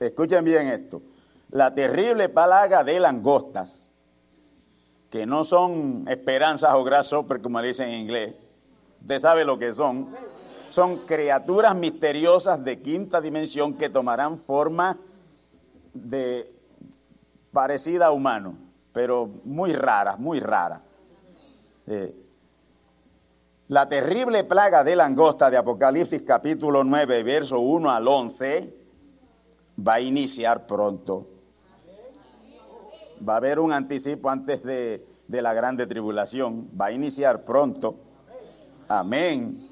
escuchen 0.00 0.42
bien 0.42 0.68
esto. 0.68 1.02
La 1.50 1.74
terrible 1.74 2.30
palaga 2.30 2.82
de 2.82 2.98
langostas, 2.98 3.90
que 5.10 5.26
no 5.26 5.44
son 5.44 6.06
esperanzas 6.08 6.72
o 6.74 6.84
grasshoppers, 6.84 7.42
como 7.42 7.60
dicen 7.60 7.90
en 7.90 8.00
inglés. 8.02 8.34
Usted 9.02 9.20
sabe 9.20 9.44
lo 9.44 9.58
que 9.58 9.72
son. 9.72 10.08
Son 10.70 11.06
criaturas 11.06 11.74
misteriosas 11.74 12.62
de 12.64 12.80
quinta 12.80 13.20
dimensión 13.20 13.74
que 13.74 13.90
tomarán 13.90 14.38
forma 14.38 14.96
de 15.92 16.52
parecida 17.52 18.06
a 18.06 18.10
humano, 18.12 18.54
pero 18.92 19.28
muy 19.44 19.72
rara, 19.72 20.16
muy 20.16 20.40
rara. 20.40 20.82
Eh, 21.86 22.14
la 23.68 23.86
terrible 23.86 24.44
plaga 24.44 24.82
de 24.82 24.96
langosta 24.96 25.50
de 25.50 25.58
Apocalipsis 25.58 26.22
capítulo 26.22 26.84
9, 26.84 27.22
verso 27.22 27.60
1 27.60 27.90
al 27.90 28.08
11, 28.08 28.74
va 29.86 29.94
a 29.94 30.00
iniciar 30.00 30.66
pronto. 30.66 31.26
Va 33.26 33.34
a 33.34 33.36
haber 33.36 33.58
un 33.58 33.72
anticipo 33.72 34.30
antes 34.30 34.62
de, 34.62 35.06
de 35.26 35.42
la 35.42 35.52
grande 35.52 35.86
tribulación. 35.86 36.70
Va 36.80 36.86
a 36.86 36.92
iniciar 36.92 37.44
pronto. 37.44 37.96
Amén. 38.88 39.68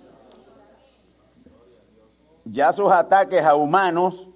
Ya 2.45 2.73
sus 2.73 2.93
ataques 2.93 3.43
a 3.43 3.55
humanos 3.55 4.29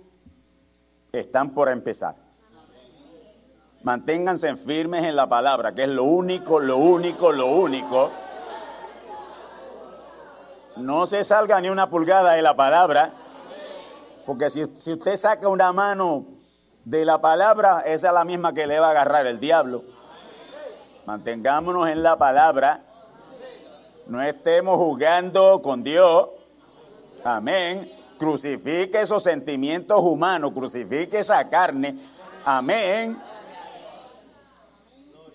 están 1.12 1.50
por 1.50 1.68
empezar. 1.68 2.16
Manténganse 3.82 4.56
firmes 4.56 5.04
en 5.04 5.16
la 5.16 5.28
palabra, 5.28 5.74
que 5.74 5.82
es 5.82 5.88
lo 5.88 6.04
único, 6.04 6.60
lo 6.60 6.78
único, 6.78 7.30
lo 7.30 7.46
único. 7.46 8.10
No 10.76 11.06
se 11.06 11.24
salga 11.24 11.60
ni 11.60 11.68
una 11.68 11.90
pulgada 11.90 12.32
de 12.32 12.42
la 12.42 12.54
palabra, 12.54 13.12
porque 14.24 14.50
si, 14.50 14.62
usted 14.62 15.16
saca 15.16 15.48
una 15.48 15.72
mano 15.72 16.24
de 16.84 17.04
la 17.04 17.20
palabra, 17.20 17.82
esa 17.84 18.08
es 18.08 18.14
la 18.14 18.24
misma 18.24 18.52
que 18.52 18.66
le 18.66 18.78
va 18.78 18.88
a 18.88 18.90
agarrar 18.90 19.26
el 19.26 19.40
diablo. 19.40 19.82
Mantengámonos 21.06 21.88
en 21.88 22.02
la 22.02 22.16
palabra, 22.16 22.80
no 24.06 24.22
estemos 24.22 24.76
jugando 24.76 25.60
con 25.62 25.82
Dios. 25.82 26.28
Amén. 27.24 27.92
Crucifique 28.18 29.00
esos 29.00 29.22
sentimientos 29.22 30.00
humanos, 30.00 30.52
crucifique 30.52 31.20
esa 31.20 31.48
carne. 31.48 31.98
Amén 32.44 33.20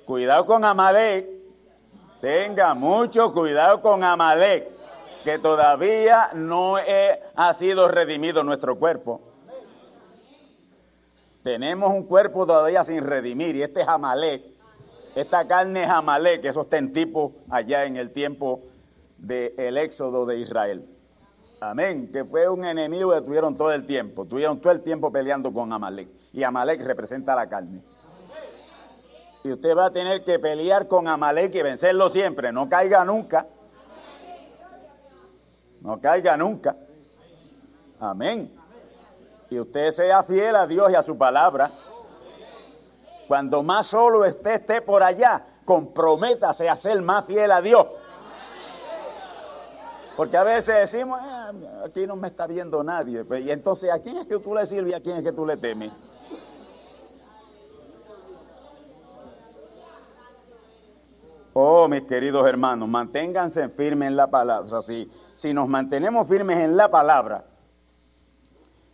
Cuidado 0.06 0.46
con 0.46 0.64
Amalek. 0.64 1.28
Tenga 2.22 2.74
mucho 2.76 3.34
cuidado 3.34 3.82
con 3.82 4.04
Amalek, 4.04 4.70
que 5.26 5.40
todavía 5.40 6.30
no 6.36 6.76
ha 6.78 7.54
sido 7.56 7.88
redimido 7.90 8.44
nuestro 8.44 8.78
cuerpo. 8.78 9.22
Tenemos 11.44 11.92
un 11.92 12.04
cuerpo 12.04 12.46
todavía 12.46 12.84
sin 12.84 13.04
redimir 13.04 13.56
y 13.56 13.64
este 13.64 13.82
es 13.82 13.88
Amalek. 13.88 14.44
Esta 15.16 15.48
carne 15.48 15.84
es 15.84 15.90
Amalek, 15.90 16.46
eso 16.46 16.62
está 16.62 16.78
en 16.78 16.94
tipo 16.94 17.34
allá 17.50 17.86
en 17.86 17.98
el 17.98 18.12
tiempo 18.12 18.62
del 19.18 19.78
éxodo 19.78 20.26
de 20.28 20.38
Israel. 20.38 20.86
Amén, 21.60 22.12
que 22.12 22.24
fue 22.24 22.48
un 22.48 22.64
enemigo 22.64 23.12
que 23.12 23.22
tuvieron 23.22 23.58
todo 23.58 23.72
el 23.72 23.88
tiempo, 23.88 24.26
tuvieron 24.26 24.62
todo 24.62 24.74
el 24.74 24.82
tiempo 24.82 25.12
peleando 25.12 25.52
con 25.52 25.74
Amalek. 25.74 26.08
Y 26.34 26.44
Amalek 26.44 26.82
representa 26.84 27.34
la 27.34 27.50
carne. 27.50 27.82
Y 29.44 29.52
usted 29.52 29.76
va 29.76 29.86
a 29.86 29.92
tener 29.92 30.24
que 30.24 30.38
pelear 30.38 30.88
con 30.88 31.08
Amalek 31.08 31.56
y 31.56 31.62
vencerlo 31.64 32.10
siempre. 32.10 32.52
No 32.52 32.70
caiga 32.70 33.04
nunca. 33.06 33.48
No 35.86 36.02
caiga 36.02 36.36
nunca. 36.36 36.76
Amén. 38.00 38.52
Y 39.52 39.60
usted 39.60 39.92
sea 39.92 40.24
fiel 40.24 40.56
a 40.56 40.66
Dios 40.66 40.92
y 40.92 40.96
a 40.96 41.04
su 41.04 41.16
palabra. 41.16 41.72
Cuando 43.28 43.62
más 43.62 43.86
solo 43.86 44.26
esté, 44.26 44.56
esté 44.56 44.82
por 44.82 45.04
allá, 45.04 45.46
comprométase 45.64 46.68
a 46.68 46.76
ser 46.76 47.00
más 47.04 47.26
fiel 47.26 47.52
a 47.52 47.62
Dios. 47.62 47.86
Porque 50.18 50.36
a 50.38 50.44
veces 50.44 50.92
decimos, 50.92 51.20
ah, 51.22 51.52
aquí 51.86 52.08
no 52.08 52.16
me 52.16 52.30
está 52.30 52.48
viendo 52.48 52.84
nadie. 52.84 53.24
Y 53.44 53.52
entonces, 53.52 53.92
¿a 53.92 54.00
quién 54.00 54.18
es 54.18 54.26
que 54.26 54.40
tú 54.40 54.56
le 54.56 54.66
sirves 54.66 54.92
y 54.92 54.96
a 54.96 55.02
quién 55.02 55.18
es 55.18 55.24
que 55.24 55.34
tú 55.34 55.46
le 55.46 55.56
temes? 55.56 55.92
Oh, 61.54 61.88
mis 61.88 62.02
queridos 62.04 62.48
hermanos, 62.48 62.90
manténganse 62.90 63.70
firmes 63.70 64.08
en 64.08 64.16
la 64.16 64.32
palabra. 64.32 64.78
O 64.78 64.82
sea, 64.82 65.06
si 65.36 65.54
nos 65.54 65.68
mantenemos 65.68 66.28
firmes 66.28 66.60
en 66.60 66.78
la 66.78 66.90
palabra, 66.90 67.46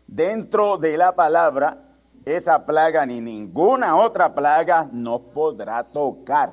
dentro 0.08 0.78
de 0.78 0.98
la 0.98 1.14
palabra, 1.14 1.78
esa 2.26 2.66
plaga 2.66 3.06
ni 3.06 3.22
ninguna 3.22 3.96
otra 3.96 4.34
plaga 4.34 4.88
nos 4.92 5.22
podrá 5.22 5.84
tocar. 5.84 6.52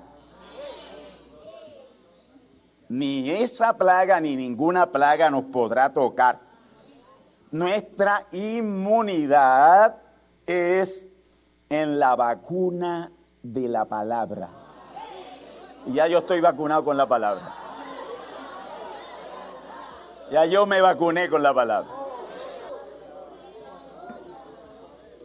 Ni 2.88 3.30
esa 3.30 3.76
plaga 3.76 4.20
ni 4.20 4.36
ninguna 4.36 4.90
plaga 4.90 5.30
nos 5.30 5.44
podrá 5.44 5.92
tocar. 5.92 6.40
Nuestra 7.50 8.26
inmunidad 8.32 9.96
es 10.46 11.04
en 11.68 11.98
la 11.98 12.14
vacuna 12.14 13.10
de 13.42 13.68
la 13.68 13.84
palabra. 13.84 14.48
Y 15.86 15.94
ya 15.94 16.06
yo 16.08 16.18
estoy 16.18 16.40
vacunado 16.40 16.84
con 16.84 16.96
la 16.96 17.06
palabra. 17.06 17.67
Ya 20.30 20.44
yo 20.44 20.66
me 20.66 20.80
vacuné 20.80 21.30
con 21.30 21.42
la 21.42 21.54
palabra. 21.54 21.88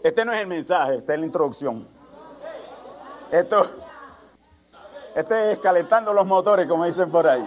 Este 0.02 0.26
no 0.26 0.34
es 0.34 0.42
el 0.42 0.48
mensaje, 0.48 0.96
esta 0.96 1.14
es 1.14 1.20
la 1.20 1.26
introducción. 1.26 1.88
Esto, 3.32 3.70
este 5.16 5.54
es 5.54 5.60
calentando 5.60 6.14
los 6.14 6.26
motores, 6.26 6.68
como 6.68 6.86
dicen 6.86 7.10
por 7.10 7.28
ahí. 7.28 7.44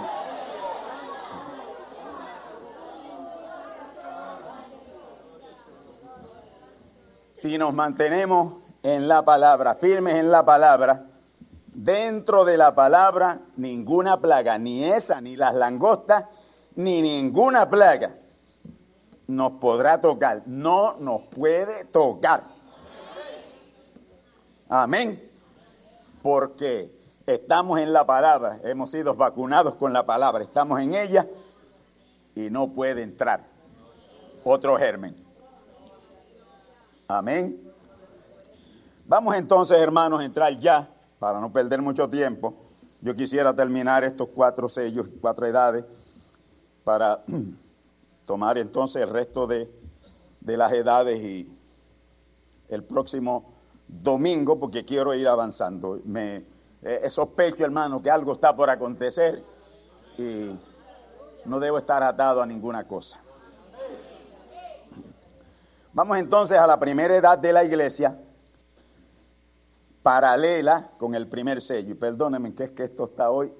Si 7.34 7.58
nos 7.58 7.72
mantenemos 7.72 8.54
en 8.82 9.06
la 9.06 9.22
palabra, 9.22 9.74
firmes 9.76 10.14
en 10.14 10.30
la 10.30 10.44
palabra, 10.44 11.04
dentro 11.66 12.44
de 12.44 12.56
la 12.56 12.74
palabra 12.74 13.40
ninguna 13.56 14.20
plaga, 14.20 14.58
ni 14.58 14.84
esa, 14.84 15.20
ni 15.20 15.36
las 15.36 15.54
langostas, 15.54 16.24
ni 16.76 17.02
ninguna 17.02 17.68
plaga 17.68 18.14
nos 19.26 19.52
podrá 19.52 20.00
tocar, 20.00 20.42
no 20.46 20.96
nos 20.98 21.22
puede 21.22 21.84
tocar. 21.86 22.44
Amén. 24.68 25.22
Porque 26.22 26.92
estamos 27.26 27.80
en 27.80 27.92
la 27.92 28.06
palabra, 28.06 28.60
hemos 28.62 28.90
sido 28.90 29.14
vacunados 29.14 29.74
con 29.76 29.92
la 29.92 30.06
palabra, 30.06 30.44
estamos 30.44 30.80
en 30.80 30.94
ella 30.94 31.26
y 32.34 32.50
no 32.50 32.68
puede 32.68 33.02
entrar 33.02 33.40
otro 34.44 34.76
germen. 34.76 35.16
Amén. 37.08 37.60
Vamos 39.06 39.36
entonces, 39.36 39.78
hermanos, 39.78 40.20
a 40.20 40.24
entrar 40.24 40.58
ya 40.58 40.88
para 41.18 41.40
no 41.40 41.52
perder 41.52 41.80
mucho 41.80 42.08
tiempo, 42.08 42.54
yo 43.00 43.14
quisiera 43.14 43.54
terminar 43.54 44.04
estos 44.04 44.28
cuatro 44.34 44.68
sellos, 44.68 45.06
cuatro 45.20 45.46
edades, 45.46 45.84
para 46.86 47.24
tomar 48.26 48.58
entonces 48.58 49.02
el 49.02 49.10
resto 49.10 49.48
de, 49.48 49.68
las 50.40 50.72
edades 50.72 51.18
y 51.20 51.58
el 52.68 52.84
próximo 52.84 53.54
domingo, 53.88 54.56
porque 54.60 54.84
quiero 54.84 55.12
ir 55.12 55.26
avanzando. 55.26 55.98
Me 56.04 56.44
eh, 56.82 57.10
sospecho, 57.10 57.64
hermano, 57.64 58.00
que 58.00 58.08
algo 58.08 58.34
está 58.34 58.54
por 58.54 58.70
acontecer 58.70 59.42
y 60.16 60.56
no 61.44 61.58
debo 61.58 61.78
estar 61.78 62.04
atado 62.04 62.40
a 62.40 62.46
ninguna 62.46 62.86
cosa. 62.86 63.18
Vamos 65.92 66.18
entonces 66.18 66.56
a 66.56 66.68
la 66.68 66.78
primera 66.78 67.16
edad 67.16 67.36
de 67.36 67.52
la 67.52 67.64
iglesia, 67.64 68.16
paralela 70.04 70.92
con 70.98 71.16
el 71.16 71.26
primer 71.26 71.60
sello. 71.60 71.90
Y 71.90 71.94
perdónenme 71.94 72.54
que 72.54 72.62
es 72.62 72.70
que 72.70 72.84
esto 72.84 73.06
está 73.06 73.28
hoy. 73.28 73.52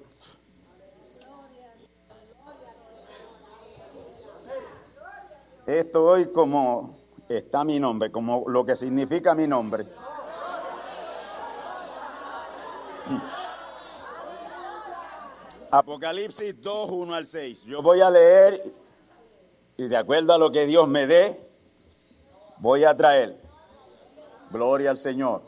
Esto 5.67 6.05
hoy 6.05 6.31
como 6.31 6.95
está 7.27 7.65
mi 7.65 7.77
nombre, 7.77 8.09
como 8.09 8.45
lo 8.47 8.63
que 8.63 8.73
significa 8.77 9.35
mi 9.35 9.47
nombre. 9.47 9.85
Apocalipsis 15.69 16.61
2, 16.61 16.89
1 16.89 17.13
al 17.13 17.25
6. 17.25 17.63
Yo 17.65 17.81
voy 17.81 17.99
a 17.99 18.09
leer 18.09 18.73
y 19.75 19.89
de 19.89 19.97
acuerdo 19.97 20.31
a 20.31 20.37
lo 20.37 20.53
que 20.53 20.65
Dios 20.65 20.87
me 20.87 21.05
dé, 21.05 21.37
voy 22.59 22.85
a 22.85 22.95
traer. 22.95 23.37
Gloria 24.49 24.91
al 24.91 24.97
Señor. 24.97 25.41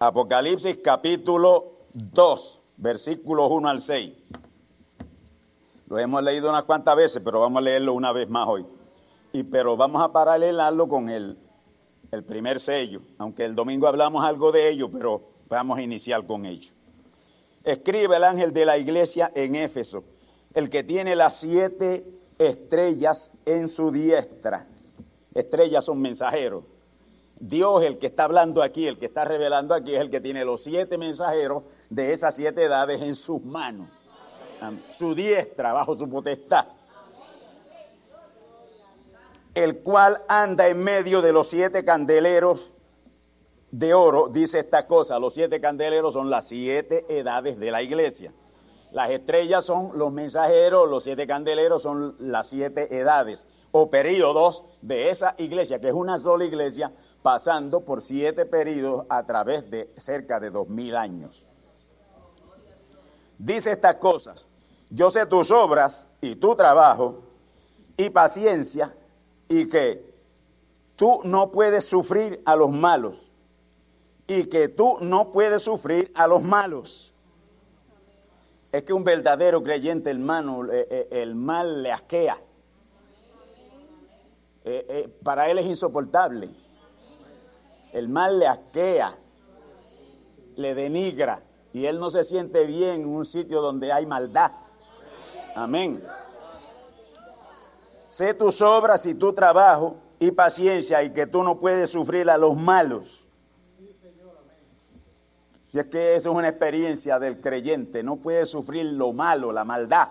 Apocalipsis 0.00 0.78
capítulo 0.82 1.74
2, 1.92 2.60
versículos 2.78 3.48
1 3.48 3.68
al 3.68 3.80
6. 3.80 4.12
Lo 5.92 5.98
hemos 5.98 6.22
leído 6.22 6.48
unas 6.48 6.64
cuantas 6.64 6.96
veces, 6.96 7.20
pero 7.22 7.38
vamos 7.38 7.58
a 7.58 7.64
leerlo 7.64 7.92
una 7.92 8.12
vez 8.12 8.26
más 8.26 8.48
hoy. 8.48 8.64
Y, 9.30 9.42
pero 9.42 9.76
vamos 9.76 10.00
a 10.00 10.10
paralelarlo 10.10 10.88
con 10.88 11.10
el, 11.10 11.36
el 12.10 12.24
primer 12.24 12.60
sello, 12.60 13.02
aunque 13.18 13.44
el 13.44 13.54
domingo 13.54 13.86
hablamos 13.86 14.24
algo 14.24 14.50
de 14.52 14.70
ello, 14.70 14.90
pero 14.90 15.20
vamos 15.50 15.76
a 15.76 15.82
iniciar 15.82 16.26
con 16.26 16.46
ello. 16.46 16.72
Escribe 17.62 18.16
el 18.16 18.24
ángel 18.24 18.54
de 18.54 18.64
la 18.64 18.78
iglesia 18.78 19.32
en 19.34 19.54
Éfeso, 19.54 20.02
el 20.54 20.70
que 20.70 20.82
tiene 20.82 21.14
las 21.14 21.36
siete 21.36 22.06
estrellas 22.38 23.30
en 23.44 23.68
su 23.68 23.90
diestra. 23.90 24.66
Estrellas 25.34 25.84
son 25.84 26.00
mensajeros. 26.00 26.64
Dios, 27.38 27.84
el 27.84 27.98
que 27.98 28.06
está 28.06 28.24
hablando 28.24 28.62
aquí, 28.62 28.86
el 28.86 28.96
que 28.96 29.04
está 29.04 29.26
revelando 29.26 29.74
aquí, 29.74 29.94
es 29.94 30.00
el 30.00 30.08
que 30.08 30.22
tiene 30.22 30.42
los 30.46 30.62
siete 30.62 30.96
mensajeros 30.96 31.64
de 31.90 32.14
esas 32.14 32.34
siete 32.34 32.62
edades 32.62 33.02
en 33.02 33.14
sus 33.14 33.42
manos, 33.42 33.90
su 34.90 35.14
diestra, 35.14 35.72
bajo 35.72 35.96
su 35.96 36.08
potestad. 36.08 36.66
El 39.54 39.80
cual 39.80 40.22
anda 40.28 40.68
en 40.68 40.82
medio 40.82 41.20
de 41.20 41.32
los 41.32 41.48
siete 41.48 41.84
candeleros 41.84 42.72
de 43.70 43.94
oro, 43.94 44.28
dice 44.28 44.60
esta 44.60 44.86
cosa, 44.86 45.18
los 45.18 45.34
siete 45.34 45.60
candeleros 45.60 46.14
son 46.14 46.30
las 46.30 46.46
siete 46.48 47.06
edades 47.08 47.58
de 47.58 47.70
la 47.70 47.82
iglesia. 47.82 48.32
Las 48.92 49.10
estrellas 49.10 49.64
son 49.64 49.98
los 49.98 50.12
mensajeros, 50.12 50.88
los 50.88 51.04
siete 51.04 51.26
candeleros 51.26 51.82
son 51.82 52.14
las 52.18 52.48
siete 52.48 52.94
edades 52.98 53.46
o 53.72 53.90
periodos 53.90 54.64
de 54.82 55.10
esa 55.10 55.34
iglesia, 55.38 55.80
que 55.80 55.88
es 55.88 55.94
una 55.94 56.18
sola 56.18 56.44
iglesia, 56.44 56.92
pasando 57.22 57.80
por 57.80 58.02
siete 58.02 58.44
periodos 58.44 59.06
a 59.08 59.24
través 59.24 59.70
de 59.70 59.90
cerca 59.96 60.38
de 60.38 60.50
dos 60.50 60.68
mil 60.68 60.94
años. 60.94 61.46
Dice 63.38 63.72
estas 63.72 63.96
cosas, 63.96 64.46
yo 64.94 65.08
sé 65.08 65.24
tus 65.24 65.50
obras 65.50 66.06
y 66.20 66.36
tu 66.36 66.54
trabajo 66.54 67.22
y 67.96 68.10
paciencia 68.10 68.94
y 69.48 69.66
que 69.68 70.04
tú 70.96 71.20
no 71.24 71.50
puedes 71.50 71.86
sufrir 71.86 72.42
a 72.44 72.54
los 72.56 72.70
malos 72.70 73.16
y 74.26 74.44
que 74.44 74.68
tú 74.68 74.98
no 75.00 75.32
puedes 75.32 75.62
sufrir 75.62 76.12
a 76.14 76.26
los 76.26 76.42
malos. 76.42 77.14
Es 78.70 78.84
que 78.84 78.92
un 78.92 79.02
verdadero 79.02 79.62
creyente, 79.62 80.10
hermano, 80.10 80.70
eh, 80.70 80.86
eh, 80.90 81.08
el 81.10 81.34
mal 81.34 81.82
le 81.82 81.90
asquea. 81.90 82.38
Eh, 84.64 85.10
para 85.22 85.50
él 85.50 85.58
es 85.58 85.66
insoportable. 85.66 86.50
El 87.92 88.08
mal 88.08 88.38
le 88.38 88.46
asquea, 88.46 89.16
le 90.56 90.74
denigra, 90.74 91.42
Y 91.74 91.86
él 91.86 91.98
no 91.98 92.10
se 92.10 92.24
siente 92.24 92.66
bien 92.66 93.02
en 93.02 93.08
un 93.08 93.24
sitio 93.24 93.62
donde 93.62 93.90
hay 93.90 94.04
maldad. 94.04 94.52
Amén. 95.54 96.02
Sé 98.08 98.34
tus 98.34 98.60
obras 98.60 99.06
y 99.06 99.14
tu 99.14 99.32
trabajo 99.32 99.96
y 100.18 100.30
paciencia 100.30 101.02
y 101.02 101.10
que 101.10 101.26
tú 101.26 101.42
no 101.42 101.58
puedes 101.58 101.90
sufrir 101.90 102.28
a 102.30 102.36
los 102.36 102.56
malos. 102.56 103.26
Si 105.70 105.78
es 105.78 105.86
que 105.86 106.16
eso 106.16 106.30
es 106.30 106.36
una 106.36 106.48
experiencia 106.48 107.18
del 107.18 107.40
creyente, 107.40 108.02
no 108.02 108.16
puede 108.16 108.44
sufrir 108.44 108.84
lo 108.84 109.14
malo, 109.14 109.52
la 109.52 109.64
maldad. 109.64 110.08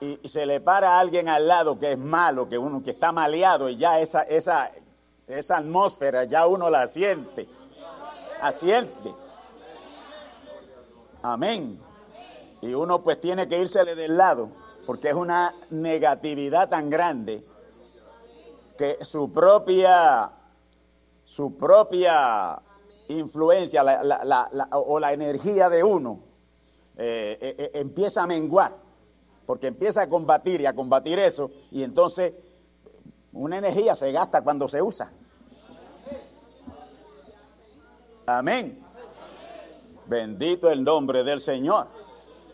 Y, 0.00 0.28
se 0.28 0.46
le 0.46 0.60
para 0.60 0.92
a 0.92 1.00
alguien 1.00 1.28
al 1.28 1.48
lado 1.48 1.78
que 1.78 1.92
es 1.92 1.98
malo, 1.98 2.48
que 2.48 2.56
uno 2.56 2.84
que 2.84 2.90
está 2.90 3.10
maleado 3.10 3.68
y 3.68 3.76
ya 3.76 3.98
esa, 3.98 4.22
esa, 4.22 4.70
esa 5.26 5.56
atmósfera 5.56 6.24
ya 6.24 6.46
uno 6.46 6.70
la 6.70 6.86
siente. 6.86 7.48
Asiente. 8.40 9.12
Amén. 11.22 11.80
Y 12.62 12.74
uno 12.74 13.02
pues 13.02 13.20
tiene 13.20 13.48
que 13.48 13.60
irsele 13.60 13.94
del 13.94 14.16
lado, 14.16 14.50
porque 14.86 15.08
es 15.08 15.14
una 15.14 15.54
negatividad 15.70 16.68
tan 16.68 16.88
grande 16.90 17.44
que 18.76 18.98
su 19.04 19.30
propia, 19.32 20.30
su 21.24 21.56
propia 21.56 22.60
influencia 23.08 23.84
o 24.72 24.98
la 24.98 25.12
energía 25.12 25.68
de 25.68 25.84
uno 25.84 26.20
eh, 26.98 27.36
eh, 27.40 27.54
eh, 27.58 27.70
empieza 27.74 28.22
a 28.22 28.26
menguar, 28.26 28.74
porque 29.44 29.66
empieza 29.66 30.02
a 30.02 30.08
combatir 30.08 30.62
y 30.62 30.66
a 30.66 30.74
combatir 30.74 31.18
eso, 31.18 31.50
y 31.70 31.82
entonces 31.82 32.32
una 33.32 33.58
energía 33.58 33.94
se 33.94 34.10
gasta 34.12 34.42
cuando 34.42 34.66
se 34.66 34.80
usa. 34.80 35.12
Amén. 38.24 38.82
Bendito 40.06 40.70
el 40.70 40.82
nombre 40.82 41.22
del 41.22 41.40
Señor. 41.40 41.86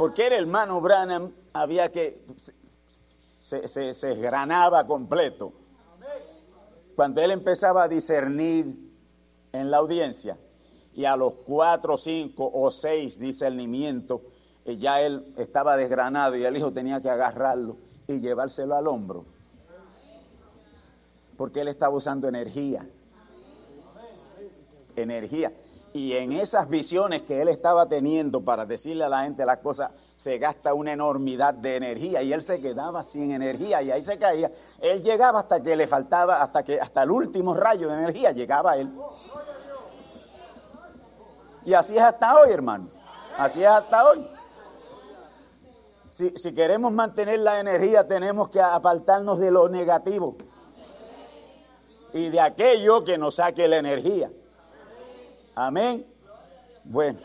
Porque 0.03 0.27
el 0.27 0.33
hermano 0.33 0.81
Branham 0.81 1.31
había 1.53 1.93
que 1.93 2.27
se, 3.39 3.69
se, 3.69 4.31
completo. 4.85 5.53
Cuando 6.97 7.21
él 7.21 7.31
empezaba 7.31 7.85
a 7.85 7.89
discernir 7.89 8.67
en 9.53 9.71
la 9.71 9.77
audiencia 9.77 10.37
y 10.93 11.05
a 11.05 11.15
los 11.15 11.35
cuatro, 11.47 11.97
cinco 11.97 12.51
o 12.53 12.69
seis 12.73 13.17
discernimientos, 13.17 14.23
eh, 14.65 14.77
ya 14.77 15.01
él 15.01 15.35
estaba 15.37 15.77
desgranado 15.77 16.35
y 16.35 16.45
el 16.45 16.57
hijo 16.57 16.73
tenía 16.73 17.01
que 17.01 17.09
agarrarlo 17.09 17.77
y 18.09 18.19
llevárselo 18.19 18.75
al 18.75 18.89
hombro. 18.89 19.25
Porque 21.37 21.61
él 21.61 21.69
estaba 21.69 21.95
usando 21.95 22.27
energía. 22.27 22.85
Energía. 24.97 25.53
Y 25.95 26.15
en 26.15 26.33
esas 26.33 26.69
visiones 26.69 27.23
que 27.23 27.43
él 27.43 27.49
estaba 27.49 27.87
teniendo 27.87 28.43
para 28.43 28.65
decirle 28.65 29.05
a 29.05 29.09
la 29.11 29.25
gente 29.25 29.45
las 29.45 29.59
cosas, 29.59 29.91
se 30.17 30.39
gasta 30.39 30.73
una 30.73 30.93
enormidad 30.93 31.53
de 31.53 31.77
energía 31.77 32.23
y 32.23 32.33
él 32.33 32.43
se 32.43 32.61
quedaba 32.61 33.03
sin 33.03 33.31
energía 33.31 33.83
y 33.83 33.91
ahí 33.91 34.03
se 34.03 34.17
caía. 34.19 34.51
Él 34.81 35.03
llegaba 35.03 35.41
hasta 35.41 35.63
que 35.63 35.77
le 35.77 35.87
faltaba, 35.87 36.41
hasta 36.41 36.63
que 36.63 36.81
hasta 36.81 37.03
el 37.03 37.11
último 37.11 37.55
rayo 37.55 37.89
de 37.89 37.95
energía 37.95 38.33
llegaba 38.33 38.77
él. 38.77 38.91
Y 41.65 41.75
así 41.75 41.97
es 41.97 42.03
hasta 42.03 42.41
hoy, 42.41 42.51
hermano. 42.51 42.89
Así 43.37 43.63
es 43.63 43.69
hasta 43.69 44.09
hoy. 44.09 44.27
Si, 46.13 46.31
si 46.31 46.55
queremos 46.55 46.93
mantener 46.93 47.41
la 47.41 47.61
energía, 47.61 48.07
tenemos 48.07 48.49
que 48.49 48.61
apartarnos 48.61 49.39
de 49.39 49.51
lo 49.51 49.69
negativo 49.69 50.37
y 52.15 52.29
de 52.29 52.41
aquello 52.41 53.05
que 53.05 53.19
nos 53.19 53.37
saque 53.37 53.69
la 53.69 53.79
energía. 53.79 54.31
Amén. 55.55 56.07
Bueno, 56.85 57.19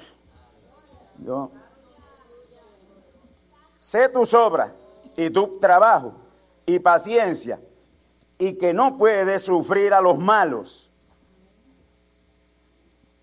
yo 1.23 1.49
sé 3.75 4.09
tus 4.09 4.33
obras 4.33 4.71
y 5.15 5.29
tu 5.29 5.59
trabajo 5.59 6.13
y 6.65 6.79
paciencia 6.79 7.59
y 8.37 8.57
que 8.57 8.73
no 8.73 8.97
puedes 8.97 9.43
sufrir 9.43 9.93
a 9.93 10.01
los 10.01 10.17
malos. 10.17 10.91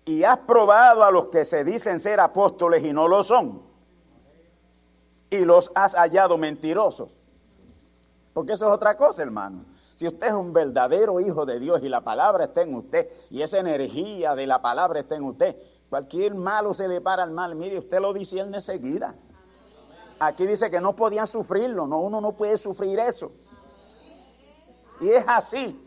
Y 0.05 0.23
has 0.23 0.37
probado 0.39 1.03
a 1.03 1.11
los 1.11 1.27
que 1.27 1.45
se 1.45 1.63
dicen 1.63 1.99
ser 1.99 2.19
apóstoles 2.19 2.83
y 2.83 2.93
no 2.93 3.07
lo 3.07 3.23
son. 3.23 3.63
Y 5.29 5.45
los 5.45 5.71
has 5.73 5.95
hallado 5.95 6.37
mentirosos. 6.37 7.09
Porque 8.33 8.53
eso 8.53 8.67
es 8.67 8.71
otra 8.71 8.95
cosa, 8.97 9.23
hermano. 9.23 9.65
Si 9.95 10.07
usted 10.07 10.27
es 10.27 10.33
un 10.33 10.51
verdadero 10.51 11.19
hijo 11.21 11.45
de 11.45 11.59
Dios 11.59 11.81
y 11.81 11.89
la 11.89 12.01
palabra 12.01 12.45
está 12.45 12.61
en 12.61 12.75
usted 12.75 13.09
y 13.29 13.41
esa 13.41 13.59
energía 13.59 14.35
de 14.35 14.45
la 14.45 14.61
palabra 14.61 14.99
está 14.99 15.15
en 15.15 15.23
usted, 15.23 15.55
cualquier 15.89 16.35
malo 16.35 16.73
se 16.73 16.87
le 16.87 16.99
para 16.99 17.23
al 17.23 17.31
mal. 17.31 17.55
Mire, 17.55 17.79
usted 17.79 17.99
lo 17.99 18.13
él 18.13 18.53
enseguida. 18.53 19.15
Aquí 20.19 20.45
dice 20.45 20.69
que 20.69 20.81
no 20.81 20.95
podían 20.95 21.27
sufrirlo, 21.27 21.87
no, 21.87 21.99
uno 21.99 22.19
no 22.19 22.33
puede 22.33 22.57
sufrir 22.57 22.99
eso. 22.99 23.31
Y 24.99 25.09
es 25.09 25.23
así. 25.27 25.81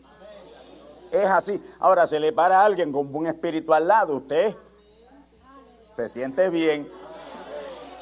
Es 1.11 1.25
así. 1.25 1.63
Ahora 1.79 2.05
se 2.05 2.19
le 2.19 2.31
para 2.31 2.61
a 2.61 2.65
alguien 2.65 2.91
con 2.91 3.13
un 3.15 3.27
espíritu 3.27 3.73
al 3.73 3.87
lado, 3.87 4.17
usted 4.17 4.55
se 5.93 6.07
siente 6.07 6.49
bien. 6.49 6.89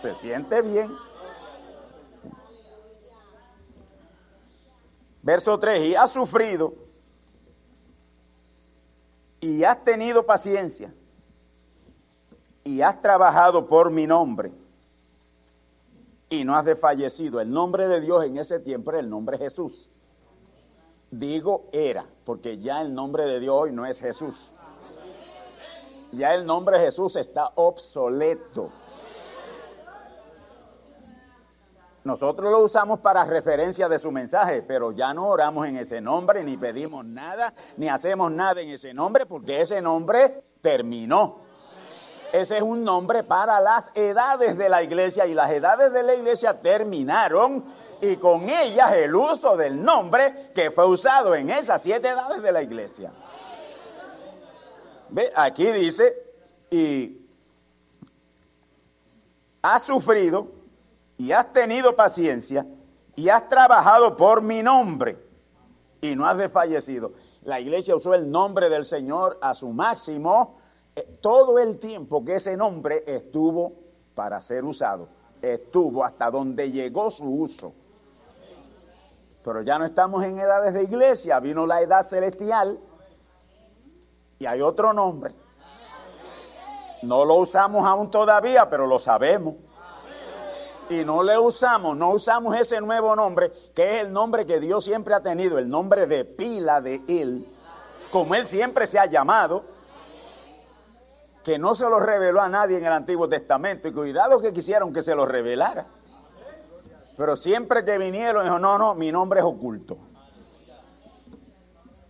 Se 0.01 0.15
siente 0.15 0.61
bien. 0.61 0.91
Verso 5.27 5.59
3, 5.59 5.87
y 5.87 5.93
has 5.93 6.11
sufrido 6.11 6.73
y 9.41 9.61
has 9.65 9.83
tenido 9.83 10.25
paciencia 10.25 10.93
y 12.63 12.79
has 12.79 13.01
trabajado 13.01 13.67
por 13.67 13.91
mi 13.91 14.07
nombre 14.07 14.53
y 16.29 16.45
no 16.45 16.55
has 16.55 16.63
desfallecido. 16.63 17.41
El 17.41 17.51
nombre 17.51 17.89
de 17.89 17.99
Dios 17.99 18.23
en 18.23 18.37
ese 18.37 18.61
tiempo 18.61 18.91
era 18.91 19.01
el 19.01 19.09
nombre 19.09 19.37
Jesús. 19.37 19.89
Digo 21.11 21.65
era, 21.73 22.05
porque 22.23 22.59
ya 22.59 22.81
el 22.81 22.93
nombre 22.93 23.25
de 23.25 23.41
Dios 23.41 23.53
hoy 23.53 23.73
no 23.73 23.85
es 23.85 23.99
Jesús. 23.99 24.49
Ya 26.13 26.35
el 26.35 26.45
nombre 26.45 26.79
Jesús 26.79 27.17
está 27.17 27.51
obsoleto. 27.55 28.69
Nosotros 32.07 32.49
lo 32.49 32.61
usamos 32.61 33.01
para 33.01 33.25
referencia 33.25 33.89
de 33.89 33.99
su 33.99 34.13
mensaje, 34.13 34.61
pero 34.61 34.93
ya 34.93 35.13
no 35.13 35.27
oramos 35.27 35.67
en 35.67 35.75
ese 35.75 35.99
nombre, 35.99 36.41
ni 36.41 36.55
pedimos 36.55 37.03
nada, 37.03 37.53
ni 37.75 37.89
hacemos 37.89 38.31
nada 38.31 38.61
en 38.61 38.69
ese 38.69 38.93
nombre, 38.93 39.25
porque 39.25 39.59
ese 39.59 39.81
nombre 39.81 40.41
terminó. 40.61 41.41
Ese 42.31 42.57
es 42.57 42.63
un 42.63 42.85
nombre 42.85 43.25
para 43.25 43.59
las 43.59 43.91
edades 43.93 44.57
de 44.57 44.69
la 44.69 44.83
iglesia 44.83 45.27
y 45.27 45.33
las 45.33 45.51
edades 45.51 45.91
de 45.91 46.01
la 46.01 46.15
iglesia 46.15 46.61
terminaron 46.61 47.65
y 47.99 48.15
con 48.15 48.47
ellas 48.47 48.93
el 48.93 49.13
uso 49.13 49.57
del 49.57 49.83
nombre 49.83 50.51
que 50.55 50.71
fue 50.71 50.87
usado 50.87 51.35
en 51.35 51.49
esas 51.49 51.81
siete 51.81 52.07
edades 52.07 52.41
de 52.41 52.51
la 52.53 52.61
iglesia. 52.61 53.11
Ve, 55.09 55.29
aquí 55.35 55.65
dice, 55.73 56.15
y 56.71 57.27
ha 59.61 59.77
sufrido 59.79 60.56
y 61.17 61.31
has 61.31 61.51
tenido 61.51 61.95
paciencia 61.95 62.65
y 63.15 63.29
has 63.29 63.49
trabajado 63.49 64.15
por 64.15 64.41
mi 64.41 64.61
nombre 64.61 65.17
y 66.01 66.15
no 66.15 66.27
has 66.27 66.37
desfallecido. 66.37 67.13
La 67.43 67.59
iglesia 67.59 67.95
usó 67.95 68.13
el 68.13 68.29
nombre 68.29 68.69
del 68.69 68.85
Señor 68.85 69.39
a 69.41 69.55
su 69.55 69.69
máximo 69.69 70.57
eh, 70.95 71.17
todo 71.21 71.59
el 71.59 71.79
tiempo 71.79 72.23
que 72.23 72.35
ese 72.35 72.55
nombre 72.55 73.03
estuvo 73.07 73.73
para 74.13 74.41
ser 74.41 74.63
usado. 74.63 75.09
Estuvo 75.41 76.03
hasta 76.03 76.29
donde 76.29 76.71
llegó 76.71 77.09
su 77.09 77.25
uso. 77.25 77.73
Pero 79.43 79.61
ya 79.61 79.79
no 79.79 79.85
estamos 79.85 80.23
en 80.25 80.39
edades 80.39 80.73
de 80.73 80.83
iglesia, 80.83 81.39
vino 81.39 81.65
la 81.65 81.81
edad 81.81 82.05
celestial 82.05 82.79
y 84.39 84.45
hay 84.45 84.61
otro 84.61 84.93
nombre. 84.93 85.33
No 87.01 87.23
lo 87.23 87.35
usamos 87.35 87.85
aún 87.85 88.11
todavía, 88.11 88.69
pero 88.69 88.85
lo 88.85 88.99
sabemos 88.99 89.55
y 90.89 91.03
no 91.03 91.23
le 91.23 91.37
usamos, 91.37 91.95
no 91.97 92.11
usamos 92.11 92.55
ese 92.57 92.79
nuevo 92.81 93.15
nombre, 93.15 93.51
que 93.73 93.95
es 93.95 94.01
el 94.03 94.13
nombre 94.13 94.45
que 94.45 94.59
Dios 94.59 94.85
siempre 94.85 95.13
ha 95.13 95.21
tenido, 95.21 95.57
el 95.57 95.69
nombre 95.69 96.07
de 96.07 96.25
pila 96.25 96.81
de 96.81 97.01
Él, 97.07 97.47
como 98.11 98.35
Él 98.35 98.47
siempre 98.47 98.87
se 98.87 98.97
ha 98.99 99.05
llamado, 99.05 99.63
que 101.43 101.57
no 101.57 101.75
se 101.75 101.85
lo 101.89 101.99
reveló 101.99 102.41
a 102.41 102.49
nadie 102.49 102.77
en 102.77 102.85
el 102.85 102.91
Antiguo 102.91 103.27
Testamento, 103.27 103.87
y 103.87 103.93
cuidado 103.93 104.39
que 104.39 104.51
quisieron 104.51 104.93
que 104.93 105.01
se 105.01 105.15
lo 105.15 105.25
revelara. 105.25 105.87
Pero 107.15 107.35
siempre 107.35 107.83
que 107.83 107.97
vinieron, 107.97 108.43
dijo, 108.43 108.59
no, 108.59 108.77
no, 108.77 108.93
mi 108.95 109.11
nombre 109.11 109.39
es 109.39 109.45
oculto. 109.45 109.97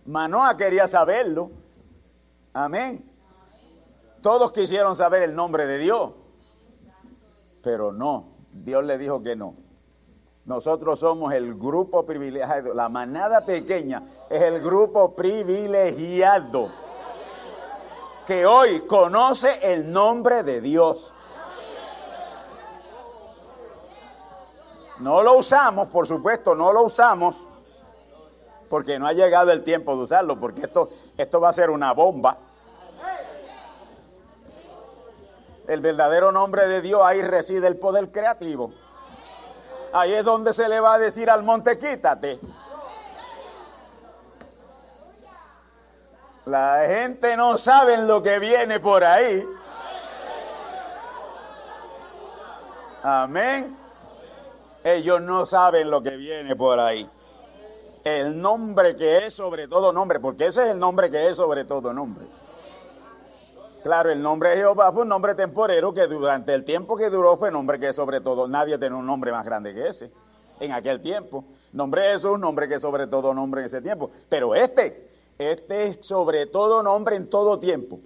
Manoa 0.06 0.56
quería 0.56 0.86
saberlo. 0.86 1.50
Amén. 2.52 3.10
Todos 4.22 4.52
quisieron 4.52 4.96
saber 4.96 5.22
el 5.22 5.34
nombre 5.34 5.66
de 5.66 5.78
Dios, 5.78 6.12
pero 7.62 7.92
no, 7.92 8.37
Dios 8.64 8.84
le 8.84 8.98
dijo 8.98 9.22
que 9.22 9.36
no. 9.36 9.54
Nosotros 10.44 10.98
somos 11.00 11.32
el 11.34 11.54
grupo 11.54 12.06
privilegiado. 12.06 12.72
La 12.72 12.88
manada 12.88 13.44
pequeña 13.44 14.02
es 14.30 14.42
el 14.42 14.60
grupo 14.60 15.14
privilegiado 15.14 16.70
que 18.26 18.46
hoy 18.46 18.80
conoce 18.86 19.58
el 19.62 19.92
nombre 19.92 20.42
de 20.42 20.60
Dios. 20.60 21.12
No 25.00 25.22
lo 25.22 25.38
usamos, 25.38 25.88
por 25.88 26.06
supuesto, 26.06 26.54
no 26.54 26.72
lo 26.72 26.82
usamos 26.82 27.46
porque 28.68 28.98
no 28.98 29.06
ha 29.06 29.12
llegado 29.12 29.50
el 29.50 29.64
tiempo 29.64 29.96
de 29.96 30.02
usarlo, 30.02 30.38
porque 30.38 30.62
esto, 30.62 30.90
esto 31.16 31.40
va 31.40 31.48
a 31.48 31.52
ser 31.52 31.70
una 31.70 31.92
bomba. 31.92 32.38
El 35.68 35.82
verdadero 35.82 36.32
nombre 36.32 36.66
de 36.66 36.80
Dios, 36.80 37.02
ahí 37.04 37.20
reside 37.20 37.66
el 37.66 37.76
poder 37.76 38.10
creativo. 38.10 38.72
Ahí 39.92 40.14
es 40.14 40.24
donde 40.24 40.54
se 40.54 40.66
le 40.66 40.80
va 40.80 40.94
a 40.94 40.98
decir 40.98 41.28
al 41.28 41.42
monte, 41.42 41.78
quítate. 41.78 42.40
La 46.46 46.84
gente 46.86 47.36
no 47.36 47.58
sabe 47.58 47.98
lo 47.98 48.22
que 48.22 48.38
viene 48.38 48.80
por 48.80 49.04
ahí. 49.04 49.46
Amén. 53.02 53.76
Ellos 54.82 55.20
no 55.20 55.44
saben 55.44 55.90
lo 55.90 56.02
que 56.02 56.16
viene 56.16 56.56
por 56.56 56.80
ahí. 56.80 57.08
El 58.04 58.40
nombre 58.40 58.96
que 58.96 59.26
es 59.26 59.34
sobre 59.34 59.68
todo 59.68 59.92
nombre, 59.92 60.18
porque 60.18 60.46
ese 60.46 60.62
es 60.62 60.68
el 60.70 60.78
nombre 60.78 61.10
que 61.10 61.28
es 61.28 61.36
sobre 61.36 61.64
todo 61.64 61.92
nombre. 61.92 62.24
Claro, 63.88 64.10
el 64.10 64.20
nombre 64.20 64.50
de 64.50 64.56
Jehová 64.56 64.92
fue 64.92 65.00
un 65.00 65.08
nombre 65.08 65.34
temporero 65.34 65.94
que 65.94 66.06
durante 66.06 66.52
el 66.52 66.62
tiempo 66.62 66.94
que 66.94 67.08
duró 67.08 67.38
fue 67.38 67.50
nombre 67.50 67.80
que 67.80 67.90
sobre 67.94 68.20
todo, 68.20 68.46
nadie 68.46 68.76
tenía 68.76 68.98
un 68.98 69.06
nombre 69.06 69.32
más 69.32 69.46
grande 69.46 69.72
que 69.72 69.88
ese 69.88 70.10
en 70.60 70.72
aquel 70.72 71.00
tiempo. 71.00 71.42
Nombre 71.72 72.02
de 72.02 72.08
Jesús, 72.10 72.38
nombre 72.38 72.68
que 72.68 72.78
sobre 72.78 73.06
todo 73.06 73.32
nombre 73.32 73.62
en 73.62 73.66
ese 73.68 73.80
tiempo. 73.80 74.10
Pero 74.28 74.54
este, 74.54 75.08
este 75.38 75.86
es 75.86 76.04
sobre 76.04 76.44
todo 76.44 76.82
nombre 76.82 77.16
en 77.16 77.30
todo 77.30 77.58
tiempo. 77.58 77.98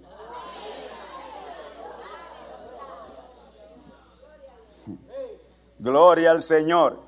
Gloria 5.79 6.31
al 6.31 6.41
Señor. 6.41 6.99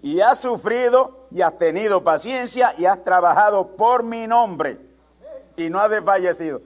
Y 0.00 0.20
has 0.20 0.40
sufrido 0.40 1.26
y 1.30 1.42
has 1.42 1.58
tenido 1.58 2.02
paciencia 2.02 2.74
y 2.78 2.86
has 2.86 3.04
trabajado 3.04 3.76
por 3.76 4.02
mi 4.02 4.26
nombre 4.26 4.78
y 5.54 5.68
no 5.68 5.78
has 5.78 5.90
desfallecido. 5.90 6.62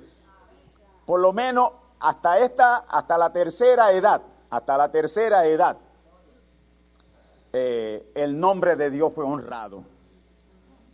Por 1.07 1.21
lo 1.21 1.33
menos 1.33 1.71
hasta 2.01 2.39
esta, 2.41 2.79
hasta 2.89 3.17
la 3.17 3.33
tercera 3.33 3.93
edad, 3.93 4.21
hasta 4.51 4.77
la 4.77 4.91
tercera 4.91 5.47
edad, 5.47 5.79
eh, 7.53 8.11
el 8.15 8.39
nombre 8.39 8.77
de 8.77 8.91
Dios 8.91 9.13
fue 9.15 9.25
honrado. 9.25 9.83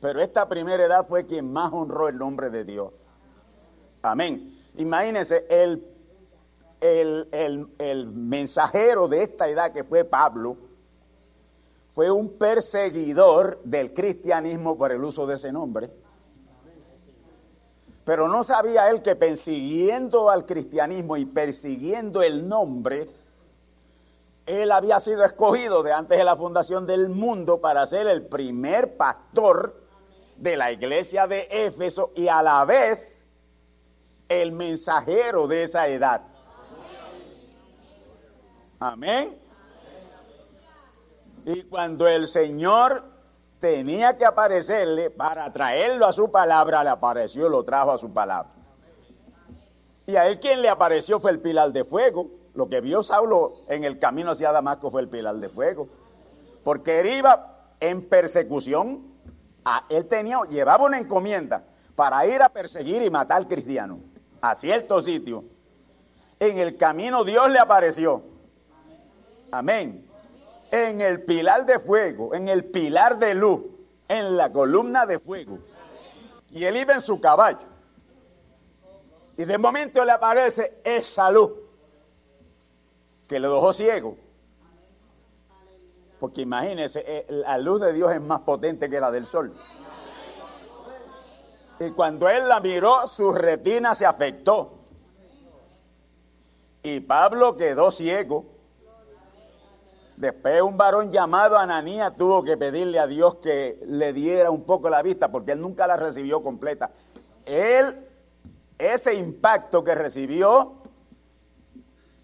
Pero 0.00 0.20
esta 0.20 0.48
primera 0.48 0.84
edad 0.84 1.06
fue 1.08 1.26
quien 1.26 1.52
más 1.52 1.72
honró 1.72 2.08
el 2.08 2.16
nombre 2.16 2.50
de 2.50 2.64
Dios. 2.64 2.92
Amén. 4.02 4.60
Imagínense, 4.76 5.46
el 5.48 5.92
el, 6.82 8.06
mensajero 8.12 9.08
de 9.08 9.22
esta 9.22 9.48
edad 9.48 9.72
que 9.72 9.84
fue 9.84 10.04
Pablo, 10.04 10.56
fue 11.94 12.10
un 12.10 12.30
perseguidor 12.38 13.60
del 13.64 13.92
cristianismo 13.92 14.76
por 14.76 14.92
el 14.92 15.04
uso 15.04 15.26
de 15.26 15.34
ese 15.34 15.52
nombre. 15.52 15.90
Pero 18.04 18.28
no 18.28 18.42
sabía 18.42 18.90
él 18.90 19.02
que 19.02 19.14
persiguiendo 19.14 20.28
al 20.28 20.44
cristianismo 20.44 21.16
y 21.16 21.24
persiguiendo 21.24 22.22
el 22.22 22.48
nombre, 22.48 23.08
él 24.44 24.72
había 24.72 24.98
sido 24.98 25.24
escogido 25.24 25.82
de 25.82 25.92
antes 25.92 26.18
de 26.18 26.24
la 26.24 26.36
fundación 26.36 26.84
del 26.84 27.08
mundo 27.08 27.60
para 27.60 27.86
ser 27.86 28.08
el 28.08 28.26
primer 28.26 28.96
pastor 28.96 29.80
de 30.36 30.56
la 30.56 30.72
iglesia 30.72 31.28
de 31.28 31.46
Éfeso 31.48 32.10
y 32.16 32.26
a 32.26 32.42
la 32.42 32.64
vez 32.64 33.24
el 34.28 34.50
mensajero 34.50 35.46
de 35.46 35.64
esa 35.64 35.86
edad. 35.86 36.22
Amén. 38.80 39.38
Y 41.44 41.62
cuando 41.64 42.08
el 42.08 42.26
Señor 42.26 43.11
tenía 43.62 44.18
que 44.18 44.24
aparecerle 44.24 45.08
para 45.08 45.52
traerlo 45.52 46.04
a 46.04 46.12
su 46.12 46.32
palabra, 46.32 46.82
le 46.82 46.90
apareció 46.90 47.48
lo 47.48 47.62
trajo 47.62 47.92
a 47.92 47.98
su 47.98 48.12
palabra. 48.12 48.50
Y 50.04 50.16
a 50.16 50.26
él 50.26 50.40
quien 50.40 50.60
le 50.62 50.68
apareció 50.68 51.20
fue 51.20 51.30
el 51.30 51.38
pilar 51.38 51.72
de 51.72 51.84
fuego. 51.84 52.28
Lo 52.54 52.68
que 52.68 52.80
vio 52.80 53.04
Saulo 53.04 53.54
en 53.68 53.84
el 53.84 54.00
camino 54.00 54.32
hacia 54.32 54.50
Damasco 54.50 54.90
fue 54.90 55.02
el 55.02 55.08
pilar 55.08 55.36
de 55.36 55.48
fuego. 55.48 55.86
Porque 56.64 56.98
él 56.98 57.06
iba 57.06 57.68
en 57.78 58.08
persecución. 58.08 59.12
A, 59.64 59.84
él 59.88 60.06
tenía, 60.06 60.40
llevaba 60.50 60.84
una 60.84 60.98
encomienda 60.98 61.62
para 61.94 62.26
ir 62.26 62.42
a 62.42 62.48
perseguir 62.48 63.00
y 63.00 63.10
matar 63.10 63.46
cristianos 63.46 63.98
a 64.40 64.56
cierto 64.56 65.00
sitio. 65.00 65.44
En 66.40 66.58
el 66.58 66.76
camino 66.76 67.22
Dios 67.22 67.48
le 67.48 67.60
apareció 67.60 68.24
Amén. 69.52 70.04
En 70.72 71.00
el 71.02 71.22
pilar 71.22 71.66
de 71.66 71.78
fuego, 71.78 72.34
en 72.34 72.48
el 72.48 72.64
pilar 72.64 73.18
de 73.18 73.34
luz, 73.34 73.60
en 74.08 74.36
la 74.36 74.50
columna 74.50 75.06
de 75.06 75.20
fuego. 75.20 75.58
Y 76.50 76.64
él 76.64 76.78
iba 76.78 76.94
en 76.94 77.02
su 77.02 77.20
caballo. 77.20 77.66
Y 79.36 79.44
de 79.44 79.58
momento 79.58 80.04
le 80.04 80.12
aparece 80.12 80.80
esa 80.82 81.30
luz 81.30 81.52
que 83.28 83.38
le 83.38 83.48
dejó 83.48 83.72
ciego. 83.72 84.16
Porque 86.18 86.40
imagínense, 86.40 87.04
eh, 87.06 87.26
la 87.28 87.58
luz 87.58 87.80
de 87.80 87.92
Dios 87.92 88.12
es 88.12 88.20
más 88.20 88.40
potente 88.40 88.88
que 88.88 88.98
la 89.00 89.10
del 89.10 89.26
sol. 89.26 89.52
Y 91.80 91.90
cuando 91.90 92.28
él 92.28 92.48
la 92.48 92.60
miró, 92.60 93.06
su 93.08 93.32
retina 93.32 93.94
se 93.94 94.06
afectó. 94.06 94.78
Y 96.82 97.00
Pablo 97.00 97.56
quedó 97.56 97.90
ciego 97.90 98.51
Después 100.16 100.62
un 100.62 100.76
varón 100.76 101.10
llamado 101.10 101.56
Ananías 101.56 102.16
tuvo 102.16 102.42
que 102.44 102.56
pedirle 102.56 102.98
a 102.98 103.06
Dios 103.06 103.36
que 103.36 103.82
le 103.86 104.12
diera 104.12 104.50
un 104.50 104.64
poco 104.64 104.90
la 104.90 105.02
vista 105.02 105.30
porque 105.30 105.52
él 105.52 105.60
nunca 105.60 105.86
la 105.86 105.96
recibió 105.96 106.42
completa. 106.42 106.90
Él, 107.44 108.06
ese 108.78 109.14
impacto 109.14 109.82
que 109.82 109.94
recibió, 109.94 110.74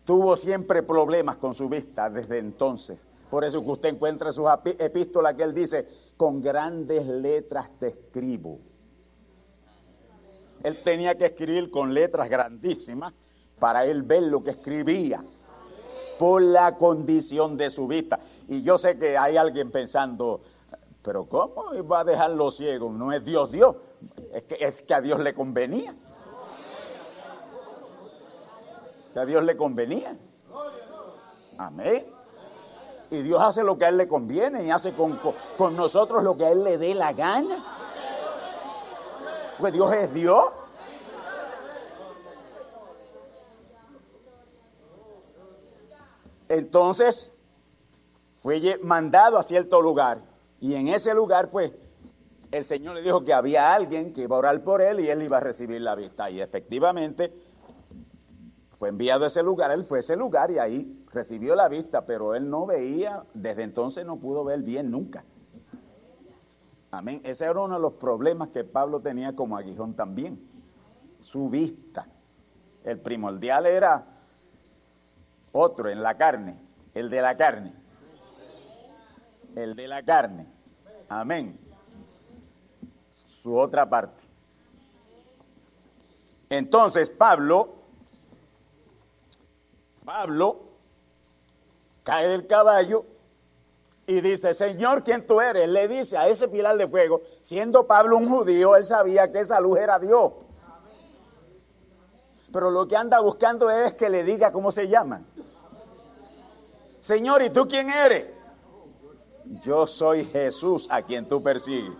tuvo 0.04 0.36
siempre 0.36 0.82
problemas 0.82 1.36
con 1.36 1.54
su 1.54 1.68
vista 1.68 2.10
desde 2.10 2.38
entonces. 2.38 3.06
Por 3.30 3.44
eso 3.44 3.62
que 3.62 3.70
usted 3.70 3.88
encuentra 3.90 4.32
sus 4.32 4.46
epístolas 4.78 5.34
que 5.34 5.42
él 5.42 5.54
dice, 5.54 5.86
con 6.16 6.40
grandes 6.40 7.06
letras 7.06 7.70
te 7.78 7.88
escribo. 7.88 8.58
Él 10.62 10.82
tenía 10.82 11.16
que 11.16 11.26
escribir 11.26 11.70
con 11.70 11.94
letras 11.94 12.28
grandísimas 12.28 13.14
para 13.58 13.84
él 13.84 14.02
ver 14.02 14.24
lo 14.24 14.42
que 14.42 14.50
escribía 14.50 15.22
por 16.18 16.42
la 16.42 16.76
condición 16.76 17.56
de 17.56 17.70
su 17.70 17.86
vista. 17.86 18.18
Y 18.48 18.62
yo 18.62 18.78
sé 18.78 18.98
que 18.98 19.16
hay 19.16 19.36
alguien 19.36 19.70
pensando, 19.70 20.40
pero 21.02 21.26
¿cómo 21.26 21.66
va 21.86 22.00
a 22.00 22.04
dejarlo 22.04 22.50
ciego? 22.50 22.90
No 22.90 23.12
es 23.12 23.24
Dios 23.24 23.50
Dios, 23.50 23.76
es 24.32 24.44
que, 24.44 24.56
es 24.60 24.82
que 24.82 24.94
a 24.94 25.00
Dios 25.00 25.20
le 25.20 25.34
convenía. 25.34 25.94
Que 29.12 29.20
a 29.20 29.24
Dios 29.24 29.44
le 29.44 29.56
convenía. 29.56 30.16
Amén. 31.56 32.06
Y 33.10 33.22
Dios 33.22 33.40
hace 33.40 33.64
lo 33.64 33.78
que 33.78 33.86
a 33.86 33.88
Él 33.88 33.96
le 33.96 34.06
conviene 34.06 34.64
y 34.64 34.70
hace 34.70 34.92
con, 34.92 35.18
con 35.56 35.76
nosotros 35.76 36.22
lo 36.22 36.36
que 36.36 36.44
a 36.44 36.50
Él 36.50 36.62
le 36.62 36.76
dé 36.76 36.94
la 36.94 37.12
gana. 37.12 37.64
Pues 39.58 39.72
Dios 39.72 39.92
es 39.92 40.12
Dios. 40.12 40.44
Entonces 46.48 47.32
fue 48.42 48.78
mandado 48.82 49.38
a 49.38 49.42
cierto 49.42 49.82
lugar 49.82 50.22
y 50.60 50.74
en 50.74 50.88
ese 50.88 51.14
lugar 51.14 51.50
pues 51.50 51.72
el 52.50 52.64
Señor 52.64 52.94
le 52.94 53.02
dijo 53.02 53.24
que 53.24 53.34
había 53.34 53.74
alguien 53.74 54.12
que 54.12 54.22
iba 54.22 54.36
a 54.36 54.38
orar 54.38 54.62
por 54.62 54.80
él 54.80 55.00
y 55.00 55.10
él 55.10 55.22
iba 55.22 55.36
a 55.36 55.40
recibir 55.40 55.80
la 55.80 55.94
vista. 55.94 56.30
Y 56.30 56.40
efectivamente 56.40 57.32
fue 58.78 58.88
enviado 58.88 59.24
a 59.24 59.26
ese 59.26 59.42
lugar, 59.42 59.70
él 59.70 59.84
fue 59.84 59.98
a 59.98 60.00
ese 60.00 60.16
lugar 60.16 60.50
y 60.50 60.58
ahí 60.58 61.04
recibió 61.12 61.54
la 61.54 61.68
vista, 61.68 62.06
pero 62.06 62.34
él 62.34 62.48
no 62.48 62.64
veía, 62.64 63.24
desde 63.34 63.64
entonces 63.64 64.06
no 64.06 64.16
pudo 64.16 64.44
ver 64.44 64.62
bien 64.62 64.90
nunca. 64.90 65.24
Amén. 66.90 67.20
Ese 67.24 67.44
era 67.44 67.60
uno 67.60 67.74
de 67.74 67.80
los 67.80 67.94
problemas 67.94 68.48
que 68.48 68.64
Pablo 68.64 69.00
tenía 69.00 69.34
como 69.34 69.56
aguijón 69.56 69.94
también, 69.94 70.40
su 71.20 71.50
vista. 71.50 72.06
El 72.84 72.98
primordial 73.00 73.66
era 73.66 74.06
otro 75.58 75.90
en 75.90 76.02
la 76.02 76.16
carne, 76.16 76.56
el 76.94 77.10
de 77.10 77.20
la 77.20 77.36
carne. 77.36 77.72
El 79.56 79.74
de 79.74 79.88
la 79.88 80.02
carne. 80.04 80.46
Amén. 81.08 81.58
Su 83.10 83.56
otra 83.56 83.88
parte. 83.88 84.22
Entonces 86.50 87.10
Pablo, 87.10 87.74
Pablo 90.04 90.60
cae 92.04 92.28
del 92.28 92.46
caballo 92.46 93.04
y 94.06 94.20
dice, 94.22 94.54
Señor, 94.54 95.04
¿quién 95.04 95.26
tú 95.26 95.40
eres? 95.40 95.68
Le 95.68 95.86
dice 95.88 96.16
a 96.16 96.28
ese 96.28 96.48
pilar 96.48 96.78
de 96.78 96.88
fuego, 96.88 97.20
siendo 97.42 97.86
Pablo 97.86 98.16
un 98.16 98.28
judío, 98.28 98.76
él 98.76 98.86
sabía 98.86 99.30
que 99.30 99.40
esa 99.40 99.60
luz 99.60 99.78
era 99.78 99.98
Dios. 99.98 100.32
Pero 102.50 102.70
lo 102.70 102.88
que 102.88 102.96
anda 102.96 103.20
buscando 103.20 103.68
es 103.70 103.94
que 103.94 104.08
le 104.08 104.24
diga 104.24 104.52
cómo 104.52 104.72
se 104.72 104.88
llama. 104.88 105.20
Señor, 107.08 107.40
¿y 107.40 107.48
tú 107.48 107.66
quién 107.66 107.88
eres? 107.88 108.26
Yo 109.62 109.86
soy 109.86 110.26
Jesús 110.26 110.86
a 110.90 111.00
quien 111.00 111.26
tú 111.26 111.42
persigues. 111.42 111.96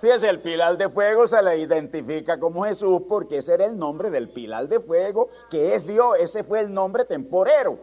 Fíjese, 0.00 0.28
el 0.28 0.40
pilar 0.40 0.76
de 0.76 0.88
fuego 0.88 1.28
se 1.28 1.40
le 1.40 1.56
identifica 1.58 2.40
como 2.40 2.64
Jesús 2.64 3.02
porque 3.08 3.38
ese 3.38 3.54
era 3.54 3.66
el 3.66 3.78
nombre 3.78 4.10
del 4.10 4.28
pilar 4.28 4.66
de 4.66 4.80
fuego, 4.80 5.28
que 5.48 5.76
es 5.76 5.86
Dios. 5.86 6.16
Ese 6.18 6.42
fue 6.42 6.58
el 6.58 6.74
nombre 6.74 7.04
temporero. 7.04 7.78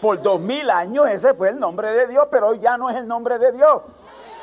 Por 0.00 0.20
dos 0.20 0.40
mil 0.40 0.68
años 0.68 1.08
ese 1.08 1.32
fue 1.32 1.50
el 1.50 1.60
nombre 1.60 1.92
de 1.92 2.08
Dios, 2.08 2.26
pero 2.32 2.48
hoy 2.48 2.58
ya 2.58 2.76
no 2.76 2.90
es 2.90 2.96
el 2.96 3.06
nombre 3.06 3.38
de 3.38 3.52
Dios. 3.52 3.82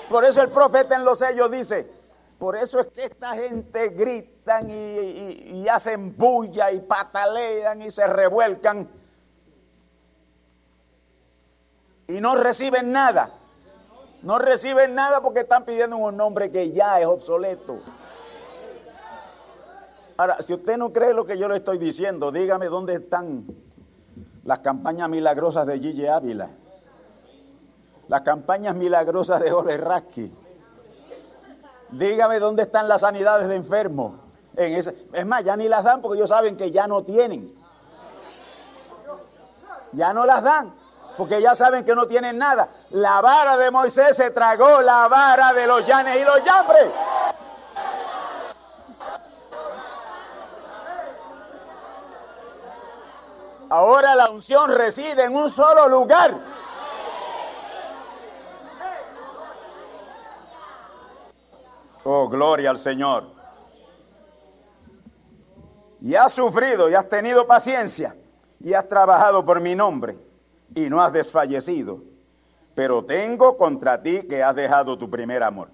Por 0.10 0.24
eso 0.24 0.42
el 0.42 0.50
profeta 0.50 0.96
en 0.96 1.04
los 1.04 1.20
sellos 1.20 1.52
dice, 1.52 1.92
por 2.38 2.56
eso 2.56 2.80
es 2.80 2.88
que 2.88 3.04
esta 3.04 3.34
gente 3.34 3.90
gritan 3.90 4.70
y, 4.70 5.68
hacen 5.68 6.16
bulla 6.16 6.72
y 6.72 6.80
patalean 6.80 7.82
y 7.82 7.92
se 7.92 8.08
revuelcan 8.08 8.99
y 12.10 12.20
no 12.20 12.36
reciben 12.36 12.92
nada. 12.92 13.30
No 14.24 14.40
reciben 14.40 14.96
nada 14.96 15.22
porque 15.22 15.42
están 15.42 15.64
pidiendo 15.64 15.96
un 15.96 16.18
nombre 16.18 16.52
que 16.52 16.72
ya 16.72 17.00
es 17.00 17.06
obsoleto. 17.06 17.80
Ahora, 20.18 20.42
si 20.42 20.54
usted 20.54 20.76
no 20.76 20.92
cree 20.92 21.14
lo 21.14 21.26
que 21.26 21.38
yo 21.38 21.48
le 21.48 21.58
estoy 21.58 21.78
diciendo, 21.78 22.32
dígame 22.32 22.66
dónde 22.66 22.96
están 22.96 23.46
las 24.44 24.60
campañas 24.60 25.08
milagrosas 25.08 25.66
de 25.68 25.80
Gigi 25.80 26.08
Ávila, 26.08 26.50
las 28.10 28.22
campañas 28.22 28.76
milagrosas 28.76 29.40
de 29.40 29.54
Ole 29.54 29.78
Rasky. 29.78 30.34
Dígame 31.92 32.40
dónde 32.40 32.64
están 32.64 32.88
las 32.88 33.02
sanidades 33.02 33.48
de 33.48 33.56
enfermos. 33.56 34.14
En 34.58 34.74
es 34.74 35.26
más, 35.26 35.46
ya 35.46 35.56
ni 35.56 35.70
las 35.70 35.84
dan 35.84 36.02
porque 36.02 36.18
ellos 36.18 36.30
saben 36.30 36.58
que 36.58 36.72
ya 36.72 36.88
no 36.88 37.04
tienen. 37.04 37.54
Ya 39.94 40.12
no 40.12 40.26
las 40.26 40.44
dan 40.44 40.79
porque 41.20 41.42
ya 41.42 41.54
saben 41.54 41.84
que 41.84 41.94
no 41.94 42.08
tienen 42.08 42.38
nada. 42.38 42.70
La 42.92 43.20
vara 43.20 43.58
de 43.58 43.70
Moisés 43.70 44.16
se 44.16 44.32
tragó 44.32 44.82
la 44.82 45.10
vara 45.10 45.52
de 45.52 45.68
los 45.68 45.86
llanes 45.86 46.16
y 46.16 46.24
los 46.24 46.42
llambres. 46.46 46.86
Ahora 53.70 54.16
la 54.16 54.30
unción 54.30 54.72
reside 54.72 55.26
en 55.26 55.36
un 55.36 55.50
solo 55.52 55.90
lugar. 55.90 56.36
Oh, 62.06 62.30
gloria 62.30 62.70
al 62.70 62.78
Señor. 62.78 63.26
Y 66.00 66.16
has 66.16 66.32
sufrido 66.32 66.90
y 66.90 66.94
has 66.94 67.10
tenido 67.10 67.46
paciencia 67.46 68.16
y 68.62 68.74
has 68.74 68.88
trabajado 68.88 69.44
por 69.44 69.60
mi 69.60 69.76
nombre 69.76 70.29
y 70.76 70.90
no 70.90 71.02
has 71.02 71.14
desfallecido, 71.14 72.02
pero 72.76 73.04
tengo 73.04 73.58
contra 73.58 74.02
ti 74.02 74.24
que 74.24 74.44
has 74.44 74.56
dejado 74.56 74.98
tu 74.98 75.10
primer 75.10 75.44
amor. 75.44 75.70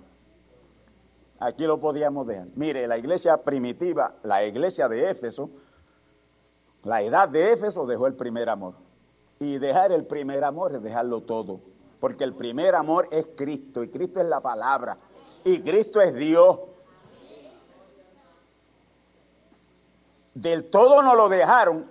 Aquí 1.39 1.65
lo 1.65 1.79
podíamos 1.79 2.25
ver. 2.25 2.47
Mire, 2.55 2.87
la 2.87 2.97
iglesia 2.97 3.37
primitiva, 3.37 4.15
la 4.23 4.45
iglesia 4.45 4.87
de 4.87 5.09
Éfeso, 5.09 5.49
la 6.83 7.01
edad 7.01 7.27
de 7.27 7.53
Éfeso 7.53 7.85
dejó 7.85 8.07
el 8.07 8.13
primer 8.13 8.49
amor. 8.49 8.75
Y 9.39 9.57
dejar 9.57 9.91
el 9.91 10.05
primer 10.05 10.43
amor 10.43 10.73
es 10.73 10.81
dejarlo 10.81 11.21
todo. 11.21 11.59
Porque 11.99 12.23
el 12.23 12.33
primer 12.33 12.73
amor 12.73 13.07
es 13.11 13.27
Cristo 13.35 13.83
y 13.83 13.89
Cristo 13.89 14.21
es 14.21 14.27
la 14.27 14.39
palabra. 14.39 14.97
Y 15.43 15.59
Cristo 15.59 15.99
es 16.01 16.13
Dios. 16.13 16.59
Del 20.33 20.69
todo 20.69 21.01
no 21.01 21.15
lo 21.15 21.27
dejaron 21.27 21.85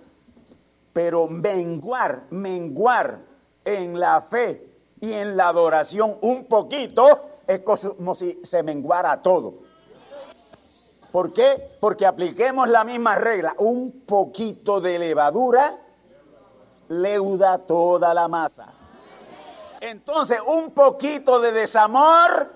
pero 0.94 1.26
menguar, 1.26 2.22
menguar 2.30 3.18
en 3.64 4.00
la 4.00 4.22
fe 4.22 4.66
y 5.00 5.12
en 5.12 5.36
la 5.36 5.48
adoración 5.48 6.16
un 6.22 6.46
poquito 6.46 7.20
es 7.46 7.60
como 7.60 8.14
si 8.14 8.40
se 8.42 8.62
menguara 8.62 9.20
todo. 9.20 9.54
¿Por 11.12 11.32
qué? 11.32 11.76
Porque 11.80 12.06
apliquemos 12.06 12.68
la 12.68 12.84
misma 12.84 13.16
regla. 13.16 13.54
Un 13.58 14.04
poquito 14.06 14.80
de 14.80 14.98
levadura 14.98 15.78
leuda 16.88 17.58
toda 17.58 18.14
la 18.14 18.28
masa. 18.28 18.72
Entonces, 19.80 20.38
un 20.46 20.70
poquito 20.70 21.40
de 21.40 21.52
desamor 21.52 22.52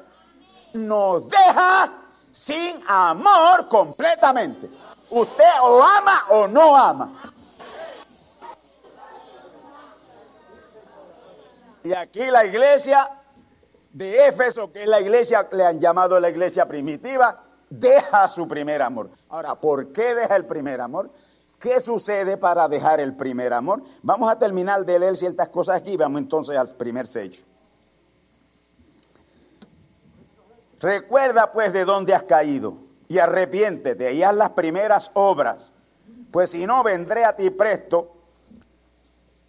nos 0.73 1.29
deja 1.29 1.93
sin 2.33 2.81
amor 2.87 3.69
completamente. 3.69 4.71
Usted 5.11 5.45
o 5.63 5.83
ama 5.83 6.25
o 6.31 6.49
no 6.49 6.77
ama. 6.77 7.28
Y 11.89 11.95
aquí 11.95 12.31
la 12.31 12.45
iglesia 12.45 13.09
de 13.95 14.29
Éfeso, 14.29 14.71
que 14.71 14.83
es 14.83 14.89
la 14.89 15.01
iglesia, 15.01 15.49
le 15.51 15.65
han 15.65 15.81
llamado 15.81 16.21
la 16.21 16.29
iglesia 16.29 16.69
primitiva, 16.69 17.43
deja 17.71 18.29
su 18.29 18.47
primer 18.47 18.83
amor. 18.83 19.09
Ahora, 19.31 19.55
¿por 19.55 19.91
qué 19.91 20.15
deja 20.15 20.37
el 20.37 20.45
primer 20.45 20.83
amor? 20.83 21.11
¿Qué 21.59 21.81
sucede 21.81 22.37
para 22.37 22.69
dejar 22.69 23.01
el 23.01 23.17
primer 23.17 23.55
amor? 23.55 23.83
Vamos 24.03 24.31
a 24.31 24.39
terminar 24.39 24.85
de 24.85 24.99
leer 24.99 25.17
ciertas 25.17 25.49
cosas 25.49 25.77
aquí, 25.77 25.97
vamos 25.97 26.21
entonces 26.21 26.59
al 26.59 26.75
primer 26.75 27.07
sello. 27.07 27.43
Recuerda 30.81 31.51
pues 31.51 31.73
de 31.73 31.87
dónde 31.87 32.15
has 32.15 32.25
caído 32.25 32.75
y 33.09 33.17
arrepiéntete 33.17 34.13
y 34.13 34.23
haz 34.23 34.35
las 34.35 34.51
primeras 34.51 35.11
obras, 35.15 35.73
pues 36.31 36.51
si 36.51 36.67
no 36.67 36.83
vendré 36.83 37.25
a 37.25 37.35
ti 37.35 37.49
presto 37.49 38.18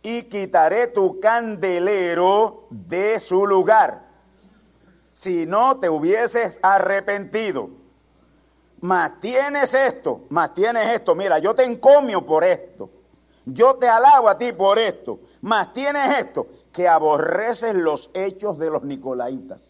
y 0.09 0.23
quitaré 0.23 0.87
tu 0.87 1.19
candelero 1.19 2.65
de 2.71 3.19
su 3.19 3.45
lugar, 3.45 4.07
si 5.11 5.45
no 5.45 5.79
te 5.79 5.87
hubieses 5.87 6.57
arrepentido. 6.63 7.69
Mas 8.81 9.19
tienes 9.19 9.73
esto, 9.73 10.21
mas 10.29 10.53
tienes 10.55 10.87
esto, 10.95 11.13
mira, 11.13 11.37
yo 11.37 11.53
te 11.53 11.63
encomio 11.63 12.25
por 12.25 12.43
esto, 12.43 12.89
yo 13.45 13.75
te 13.75 13.87
alabo 13.87 14.29
a 14.29 14.37
ti 14.37 14.51
por 14.51 14.79
esto, 14.79 15.19
mas 15.41 15.73
tienes 15.73 16.17
esto, 16.17 16.47
que 16.71 16.87
aborreces 16.87 17.75
los 17.75 18.09
hechos 18.13 18.57
de 18.57 18.69
los 18.71 18.83
nicolaitas. 18.83 19.68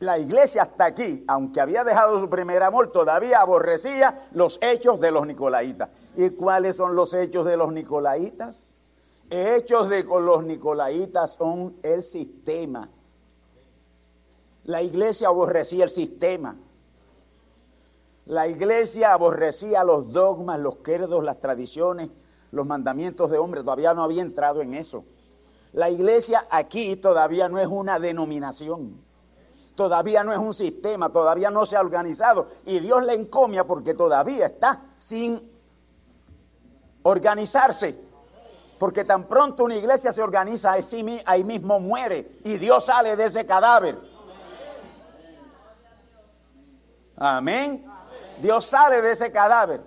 La 0.00 0.18
iglesia 0.18 0.62
hasta 0.62 0.86
aquí, 0.86 1.24
aunque 1.28 1.60
había 1.60 1.84
dejado 1.84 2.18
su 2.18 2.30
primer 2.30 2.62
amor, 2.62 2.90
todavía 2.90 3.40
aborrecía 3.40 4.28
los 4.32 4.58
hechos 4.62 4.98
de 4.98 5.10
los 5.10 5.26
nicolaitas. 5.26 5.90
¿Y 6.16 6.30
cuáles 6.30 6.76
son 6.76 6.96
los 6.96 7.12
hechos 7.12 7.44
de 7.44 7.58
los 7.58 7.70
nicolaitas? 7.70 8.56
Hechos 9.28 9.90
de 9.90 10.02
los 10.04 10.42
nicolaitas 10.42 11.34
son 11.34 11.76
el 11.82 12.02
sistema. 12.02 12.88
La 14.64 14.82
iglesia 14.82 15.28
aborrecía 15.28 15.84
el 15.84 15.90
sistema. 15.90 16.56
La 18.24 18.48
iglesia 18.48 19.12
aborrecía 19.12 19.84
los 19.84 20.10
dogmas, 20.12 20.58
los 20.60 20.76
credos, 20.76 21.22
las 21.22 21.40
tradiciones, 21.40 22.08
los 22.52 22.66
mandamientos 22.66 23.30
de 23.30 23.36
hombre. 23.36 23.60
Todavía 23.60 23.92
no 23.92 24.02
había 24.02 24.22
entrado 24.22 24.62
en 24.62 24.72
eso. 24.72 25.04
La 25.74 25.90
iglesia 25.90 26.46
aquí 26.50 26.96
todavía 26.96 27.50
no 27.50 27.58
es 27.58 27.66
una 27.66 27.98
denominación. 27.98 29.09
Todavía 29.74 30.22
no 30.24 30.32
es 30.32 30.38
un 30.38 30.52
sistema, 30.52 31.10
todavía 31.10 31.50
no 31.50 31.64
se 31.64 31.76
ha 31.76 31.80
organizado. 31.80 32.48
Y 32.66 32.80
Dios 32.80 33.04
le 33.04 33.14
encomia 33.14 33.64
porque 33.64 33.94
todavía 33.94 34.46
está 34.46 34.82
sin 34.98 35.50
organizarse. 37.02 37.98
Porque 38.78 39.04
tan 39.04 39.24
pronto 39.24 39.64
una 39.64 39.76
iglesia 39.76 40.12
se 40.12 40.22
organiza, 40.22 40.72
ahí 40.72 41.44
mismo 41.44 41.80
muere 41.80 42.38
y 42.44 42.56
Dios 42.56 42.86
sale 42.86 43.14
de 43.14 43.26
ese 43.26 43.46
cadáver. 43.46 43.98
Amén. 47.16 47.86
Dios 48.40 48.64
sale 48.64 49.02
de 49.02 49.12
ese 49.12 49.30
cadáver. 49.30 49.82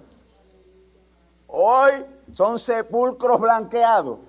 Hoy 1.47 2.05
son 2.31 2.59
sepulcros 2.59 3.39
blanqueados. 3.39 4.19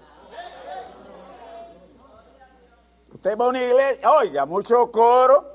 Usted 3.24 3.38
va 3.38 3.46
a 3.46 3.48
una 3.48 3.62
iglesia, 3.62 4.10
oiga, 4.10 4.44
mucho 4.44 4.92
coro, 4.92 5.50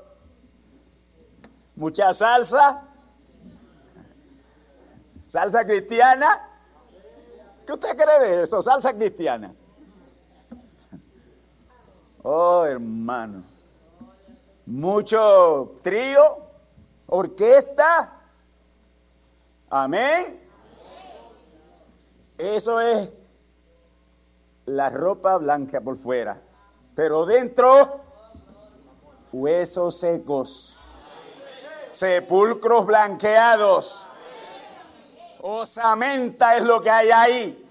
mucha 1.76 2.12
salsa, 2.12 2.82
salsa 5.28 5.64
cristiana, 5.64 6.48
¿Qué 7.64 7.72
usted 7.72 7.96
cree 7.96 8.28
de 8.28 8.42
eso? 8.42 8.60
Salsa 8.60 8.92
cristiana. 8.92 9.54
Oh, 12.24 12.64
hermano. 12.64 13.44
Mucho 14.66 15.78
trío, 15.80 16.38
orquesta. 17.06 18.16
Amén. 19.68 20.40
Eso 22.36 22.80
es 22.80 23.12
la 24.66 24.90
ropa 24.90 25.36
blanca 25.36 25.80
por 25.80 25.96
fuera. 25.98 26.49
Pero 26.94 27.24
dentro, 27.24 28.00
huesos 29.32 29.98
secos. 29.98 30.78
Sepulcros 31.92 32.86
blanqueados. 32.86 34.06
Osamenta 35.42 36.56
es 36.56 36.62
lo 36.62 36.80
que 36.80 36.90
hay 36.90 37.10
ahí. 37.10 37.66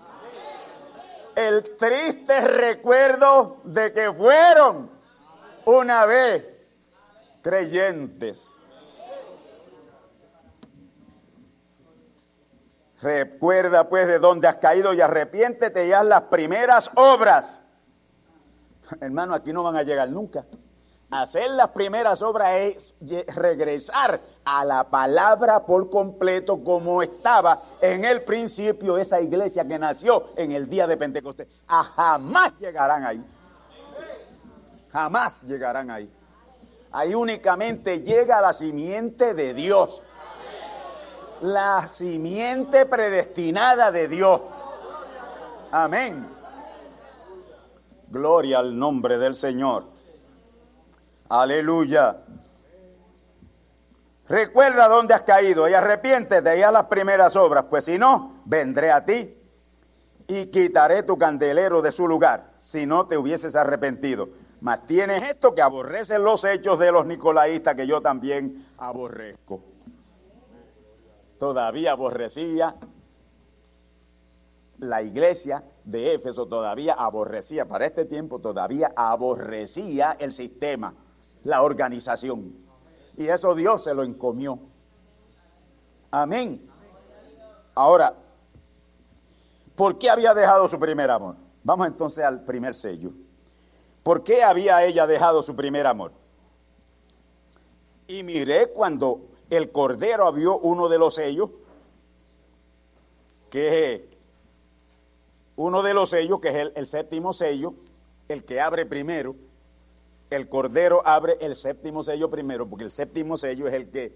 El 1.35 1.77
triste 1.77 2.41
recuerdo 2.41 3.57
de 3.63 3.93
que 3.93 4.11
fueron 4.11 4.89
una 5.65 6.05
vez 6.05 6.45
creyentes. 7.41 8.45
Recuerda 13.01 13.87
pues 13.87 14.07
de 14.07 14.19
dónde 14.19 14.47
has 14.47 14.57
caído 14.57 14.93
y 14.93 14.99
arrepiéntete 14.99 15.87
y 15.87 15.93
haz 15.93 16.05
las 16.05 16.23
primeras 16.23 16.91
obras. 16.95 17.61
Hermano, 19.01 19.33
aquí 19.33 19.53
no 19.53 19.63
van 19.63 19.75
a 19.75 19.83
llegar 19.83 20.09
nunca. 20.09 20.45
Hacer 21.11 21.49
las 21.51 21.69
primeras 21.69 22.21
obras 22.21 22.55
es 22.55 22.95
regresar 23.35 24.21
a 24.45 24.63
la 24.63 24.83
palabra 24.83 25.65
por 25.65 25.89
completo 25.89 26.63
como 26.63 27.01
estaba 27.01 27.63
en 27.81 28.05
el 28.05 28.21
principio 28.21 28.95
esa 28.95 29.19
iglesia 29.19 29.67
que 29.67 29.79
nació 29.79 30.27
en 30.35 30.51
el 30.51 30.69
día 30.69 30.85
de 30.85 30.97
Pentecostés. 30.97 31.47
A 31.67 31.83
jamás 31.83 32.53
llegarán 32.59 33.05
ahí. 33.05 33.25
Jamás 34.91 35.41
llegarán 35.43 35.89
ahí. 35.89 36.11
Ahí 36.91 37.15
únicamente 37.15 38.01
llega 38.01 38.39
la 38.39 38.53
simiente 38.53 39.33
de 39.33 39.55
Dios. 39.55 40.03
La 41.41 41.87
simiente 41.87 42.85
predestinada 42.85 43.91
de 43.91 44.07
Dios. 44.07 44.41
Amén. 45.71 46.38
Gloria 48.09 48.59
al 48.59 48.77
nombre 48.77 49.17
del 49.17 49.35
Señor. 49.35 49.85
Aleluya. 51.29 52.17
Recuerda 54.27 54.87
dónde 54.87 55.13
has 55.13 55.23
caído 55.23 55.67
y 55.69 55.73
arrepiéntete 55.73 56.57
y 56.57 56.61
haz 56.61 56.73
las 56.73 56.85
primeras 56.85 57.35
obras, 57.35 57.65
pues 57.69 57.85
si 57.85 57.97
no, 57.97 58.41
vendré 58.45 58.91
a 58.91 59.05
ti 59.05 59.35
y 60.27 60.45
quitaré 60.47 61.03
tu 61.03 61.17
candelero 61.17 61.81
de 61.81 61.91
su 61.91 62.07
lugar, 62.07 62.51
si 62.59 62.85
no 62.85 63.07
te 63.07 63.17
hubieses 63.17 63.55
arrepentido. 63.55 64.29
Mas 64.61 64.85
tienes 64.85 65.23
esto 65.23 65.55
que 65.55 65.61
aborrecen 65.61 66.23
los 66.23 66.43
hechos 66.43 66.77
de 66.77 66.91
los 66.91 67.05
nicolaístas 67.05 67.75
que 67.75 67.87
yo 67.87 68.01
también 68.01 68.67
aborrezco. 68.77 69.61
Todavía 71.39 71.93
aborrecía 71.93 72.75
la 74.79 75.01
iglesia 75.01 75.63
de 75.89 76.15
Éfeso, 76.15 76.45
todavía 76.47 76.93
aborrecía, 76.93 77.67
para 77.67 77.85
este 77.85 78.05
tiempo 78.05 78.39
todavía 78.39 78.93
aborrecía 78.95 80.15
el 80.19 80.31
sistema 80.31 80.93
la 81.43 81.61
organización. 81.61 82.53
Y 83.17 83.27
eso 83.27 83.55
Dios 83.55 83.83
se 83.83 83.93
lo 83.93 84.03
encomió. 84.03 84.59
Amén. 86.11 86.69
Ahora, 87.75 88.13
¿por 89.75 89.97
qué 89.97 90.09
había 90.09 90.33
dejado 90.33 90.67
su 90.67 90.79
primer 90.79 91.09
amor? 91.09 91.35
Vamos 91.63 91.87
entonces 91.87 92.23
al 92.23 92.43
primer 92.43 92.75
sello. 92.75 93.11
¿Por 94.03 94.23
qué 94.23 94.43
había 94.43 94.83
ella 94.85 95.05
dejado 95.05 95.43
su 95.43 95.55
primer 95.55 95.85
amor? 95.85 96.11
Y 98.07 98.23
miré 98.23 98.69
cuando 98.69 99.21
el 99.49 99.71
cordero 99.71 100.25
abrió 100.25 100.57
uno 100.57 100.87
de 100.87 100.97
los 100.97 101.15
sellos, 101.15 101.49
que 103.49 104.09
uno 105.59 105.83
de 105.83 105.93
los 105.93 106.11
sellos, 106.11 106.39
que 106.39 106.47
es 106.47 106.71
el, 106.73 106.87
séptimo 106.87 107.33
sello, 107.33 107.73
el 108.29 108.45
que 108.45 108.61
abre 108.61 108.85
primero, 108.85 109.35
el 110.29 110.47
Cordero 110.47 111.01
abre 111.05 111.37
el 111.41 111.53
séptimo 111.57 112.01
sello 112.01 112.29
primero, 112.29 112.65
porque 112.65 112.85
el 112.85 112.91
séptimo 112.91 113.35
sello 113.35 113.67
es 113.67 113.73
el 113.73 113.89
que 113.89 114.13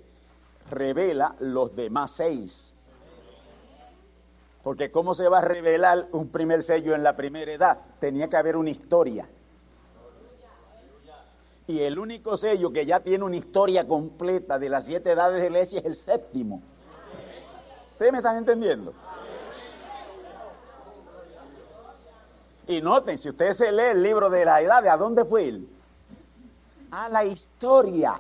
revela 0.72 1.36
los 1.39 1.76
demás 1.76 2.12
seis. 2.12 2.72
Porque 4.64 4.89
¿cómo 4.89 5.16
se 5.16 5.28
va 5.28 5.39
a 5.39 5.41
revelar 5.41 6.08
un 6.14 6.30
primer 6.30 6.64
sello 6.64 6.96
en 6.96 7.04
la 7.04 7.18
primera 7.18 7.52
edad? 7.52 7.78
Tenía 8.00 8.30
que 8.30 8.38
haber 8.38 8.56
una 8.56 8.70
historia. 8.70 9.28
Y 11.68 11.80
el 11.80 12.00
único 12.00 12.38
sello 12.38 12.72
que 12.72 12.86
ya 12.86 13.02
tiene 13.02 13.26
una 13.26 13.36
historia 13.36 13.86
completa 13.86 14.58
de 14.58 14.70
las 14.70 14.86
siete 14.86 15.12
edades 15.12 15.41
de 15.41 15.50
la 15.50 15.60
es 15.60 15.74
el 15.74 15.96
séptimo. 15.96 16.62
¿Ustedes 17.91 18.14
me 18.14 18.20
están 18.20 18.38
entendiendo? 18.38 18.94
Y 22.68 22.82
noten, 22.82 23.18
si 23.18 23.30
ustedes 23.30 23.57
se 23.57 23.72
lee 23.72 23.91
el 23.91 24.03
libro 24.03 24.30
de 24.30 24.45
la 24.45 24.61
edad, 24.61 24.82
¿de 24.82 24.89
a 24.89 24.97
dónde 24.97 25.26
fue 25.26 25.47
él? 25.49 25.68
a 26.93 27.09
la 27.09 27.26
historia. 27.26 28.20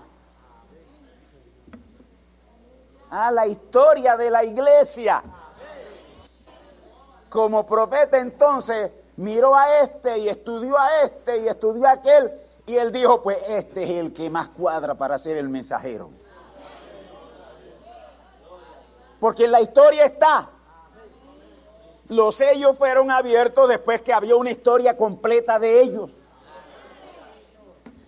A 3.11 3.31
la 3.31 3.45
historia 3.45 4.17
de 4.17 4.31
la 4.31 4.43
iglesia. 4.43 5.21
Como 7.29 7.65
profeta 7.65 8.17
entonces 8.17 8.91
miró 9.17 9.55
a 9.55 9.81
este 9.81 10.17
y 10.17 10.29
estudió 10.29 10.77
a 10.77 11.03
este 11.03 11.37
y 11.37 11.47
estudió 11.47 11.85
a 11.85 11.91
aquel 11.91 12.31
y 12.65 12.75
él 12.75 12.91
dijo, 12.91 13.21
pues 13.21 13.37
este 13.47 13.83
es 13.83 13.89
el 13.91 14.13
que 14.13 14.29
más 14.29 14.49
cuadra 14.49 14.95
para 14.95 15.17
ser 15.19 15.37
el 15.37 15.49
mensajero. 15.49 16.09
Porque 19.19 19.45
en 19.45 19.51
la 19.51 19.61
historia 19.61 20.05
está. 20.05 20.49
Los 22.09 22.35
sellos 22.35 22.77
fueron 22.77 23.11
abiertos 23.11 23.69
después 23.69 24.01
que 24.01 24.13
había 24.13 24.35
una 24.35 24.51
historia 24.51 24.97
completa 24.97 25.57
de 25.59 25.81
ellos 25.81 26.09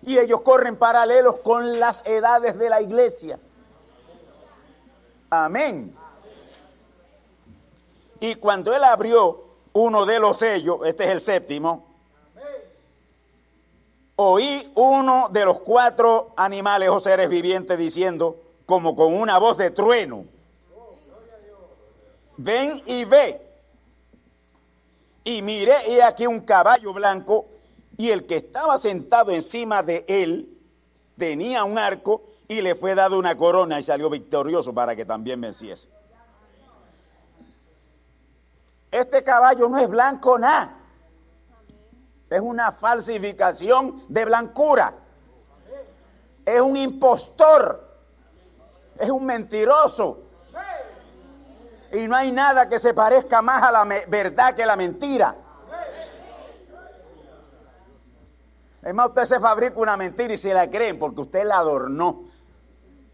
y 0.06 0.18
ellos 0.18 0.40
corren 0.42 0.76
paralelos 0.76 1.40
con 1.40 1.80
las 1.80 2.00
edades 2.06 2.56
de 2.56 2.70
la 2.70 2.80
iglesia. 2.80 3.40
Amén. 5.28 5.94
Y 8.20 8.36
cuando 8.36 8.74
él 8.74 8.84
abrió 8.84 9.44
uno 9.72 10.06
de 10.06 10.20
los 10.20 10.38
sellos, 10.38 10.78
este 10.84 11.04
es 11.04 11.10
el 11.10 11.20
séptimo, 11.20 11.84
oí 14.14 14.70
uno 14.76 15.28
de 15.30 15.44
los 15.44 15.58
cuatro 15.60 16.32
animales 16.36 16.88
o 16.88 17.00
seres 17.00 17.28
vivientes 17.28 17.76
diciendo, 17.76 18.36
como 18.64 18.94
con 18.94 19.12
una 19.12 19.38
voz 19.38 19.58
de 19.58 19.70
trueno, 19.70 20.24
ven 22.36 22.80
y 22.86 23.04
ve. 23.04 23.45
Y 25.26 25.42
miré, 25.42 25.74
he 25.88 26.04
aquí 26.04 26.24
un 26.24 26.38
caballo 26.38 26.94
blanco 26.94 27.46
y 27.96 28.10
el 28.10 28.26
que 28.26 28.36
estaba 28.36 28.78
sentado 28.78 29.32
encima 29.32 29.82
de 29.82 30.04
él 30.06 30.56
tenía 31.18 31.64
un 31.64 31.78
arco 31.78 32.22
y 32.46 32.62
le 32.62 32.76
fue 32.76 32.94
dado 32.94 33.18
una 33.18 33.36
corona 33.36 33.80
y 33.80 33.82
salió 33.82 34.08
victorioso 34.08 34.72
para 34.72 34.94
que 34.94 35.04
también 35.04 35.40
venciese. 35.40 35.88
Este 38.92 39.24
caballo 39.24 39.68
no 39.68 39.78
es 39.78 39.88
blanco 39.88 40.38
nada. 40.38 40.76
Es 42.30 42.40
una 42.40 42.70
falsificación 42.70 44.04
de 44.06 44.24
blancura. 44.26 44.94
Es 46.44 46.60
un 46.60 46.76
impostor. 46.76 47.84
Es 48.96 49.10
un 49.10 49.26
mentiroso. 49.26 50.25
Y 51.96 52.06
no 52.06 52.14
hay 52.14 52.30
nada 52.30 52.68
que 52.68 52.78
se 52.78 52.92
parezca 52.92 53.40
más 53.40 53.62
a 53.62 53.72
la 53.72 53.84
verdad 54.06 54.54
que 54.54 54.66
la 54.66 54.76
mentira. 54.76 55.34
Es 58.82 58.94
más, 58.94 59.08
usted 59.08 59.24
se 59.24 59.40
fabrica 59.40 59.80
una 59.80 59.96
mentira 59.96 60.34
y 60.34 60.36
se 60.36 60.52
la 60.52 60.68
creen 60.68 60.98
porque 60.98 61.22
usted 61.22 61.46
la 61.46 61.56
adornó. 61.56 62.24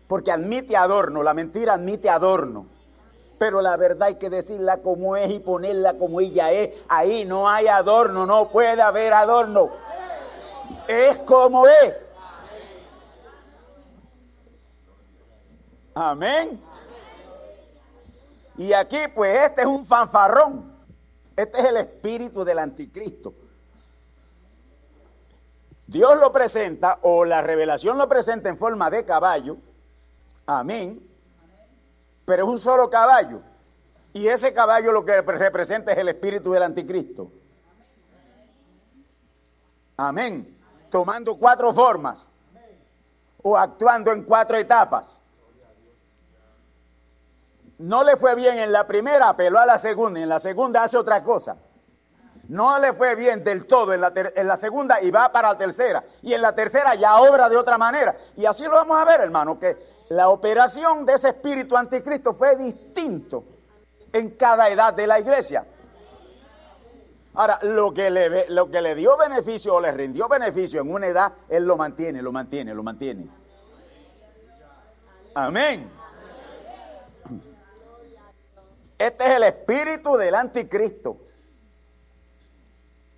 Porque 0.09 0.33
admite 0.33 0.77
adorno, 0.77 1.23
la 1.23 1.33
mentira 1.33 1.75
admite 1.75 2.11
adorno. 2.11 2.67
Pero 3.39 3.63
la 3.63 3.77
verdad 3.77 4.09
hay 4.09 4.17
que 4.17 4.29
decirla 4.29 4.79
como 4.79 5.17
es 5.17 5.31
y 5.31 5.39
ponerla 5.39 5.95
como 5.95 6.21
ella 6.21 6.51
es. 6.51 6.71
Ahí 6.89 7.25
no 7.25 7.49
hay 7.49 7.69
adorno, 7.69 8.27
no 8.27 8.49
puede 8.49 8.83
haber 8.83 9.13
adorno. 9.13 9.71
Es 10.89 11.19
como 11.19 11.69
es. 11.69 11.95
Amén. 15.95 16.72
Y 18.63 18.73
aquí 18.75 18.99
pues 19.13 19.35
este 19.35 19.63
es 19.63 19.67
un 19.67 19.85
fanfarrón. 19.85 20.73
Este 21.35 21.59
es 21.59 21.65
el 21.65 21.79
espíritu 21.79 22.45
del 22.45 22.61
anticristo. 22.61 23.35
Dios 25.89 26.17
lo 26.21 26.31
presenta 26.31 27.01
o 27.03 27.25
la 27.25 27.43
revelación 27.43 27.99
lo 27.99 28.09
presenta 28.09 28.49
en 28.49 28.57
forma 28.57 28.89
de 28.89 29.05
caballo, 29.05 29.57
amén, 30.47 31.05
pero 32.25 32.45
es 32.45 32.49
un 32.49 32.59
solo 32.59 32.89
caballo. 32.89 33.41
Y 34.13 34.29
ese 34.29 34.55
caballo 34.55 34.93
lo 34.93 35.05
que 35.05 35.21
representa 35.21 35.91
es 35.91 35.99
el 35.99 36.09
espíritu 36.11 36.53
del 36.53 36.63
anticristo. 36.63 37.33
Amén. 39.97 40.57
Tomando 40.89 41.37
cuatro 41.37 41.75
formas 41.75 42.29
o 43.43 43.57
actuando 43.59 44.13
en 44.13 44.23
cuatro 44.23 44.57
etapas. 44.57 45.22
No 47.83 48.03
le 48.03 48.17
fue 48.17 48.35
bien 48.35 48.59
en 48.59 48.73
la 48.73 48.87
primera, 48.87 49.29
apeló 49.29 49.59
a 49.59 49.67
la 49.67 49.79
segunda, 49.79 50.19
y 50.19 50.23
en 50.23 50.29
la 50.29 50.41
segunda 50.41 50.83
hace 50.83 50.97
otra 50.97 51.23
cosa 51.23 51.57
no 52.53 52.79
le 52.79 52.93
fue 52.93 53.15
bien 53.15 53.43
del 53.43 53.67
todo 53.67 53.95
en 53.95 54.01
la, 54.01 54.57
segunda 54.57 55.01
y 55.01 55.11
va 55.11 55.33
para 55.33 55.53
la 55.53 55.59
tercera. 55.59 56.05
Y 56.21 56.35
en 56.35 56.43
la 56.43 56.55
tercera 56.55 56.95
ya 56.95 57.17
obra 57.17 57.49
de 57.49 57.57
otra 57.57 57.79
manera. 57.79 58.15
Y 58.37 58.45
así 58.45 58.65
lo 58.65 58.73
vamos 58.73 58.99
a 58.99 59.07
ver, 59.07 59.23
hermano, 59.23 59.59
que 59.59 59.77
la 60.11 60.29
operación 60.29 61.07
de 61.07 61.15
ese 61.15 61.31
espíritu 61.31 61.77
anticristo 61.77 62.35
fue 62.35 62.57
distinto 62.57 63.45
en 64.13 64.31
cada 64.33 64.69
edad 64.69 64.93
de 64.93 65.07
la 65.07 65.19
iglesia. 65.19 65.65
Ahora, 67.35 67.59
lo 67.63 67.95
que, 67.95 68.11
le, 68.11 68.51
lo 68.51 68.71
que 68.71 68.83
le 68.83 68.95
dio 68.95 69.17
beneficio 69.17 69.77
o 69.77 69.81
le 69.81 69.91
rindió 69.91 70.29
beneficio 70.29 70.83
en 70.83 70.93
una 70.93 71.07
edad, 71.07 71.33
él 71.49 71.65
lo 71.65 71.79
mantiene, 71.79 72.21
lo 72.21 72.33
mantiene, 72.33 72.75
lo 72.75 72.83
mantiene. 72.83 73.29
Amén. 75.35 76.02
Este 79.03 79.25
es 79.25 79.31
el 79.31 79.43
espíritu 79.43 80.17
del 80.17 80.33
anticristo. 80.37 81.17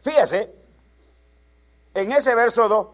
Fíjese, 0.00 0.50
en 1.92 2.10
ese 2.10 2.34
verso 2.34 2.66
2, 2.70 2.86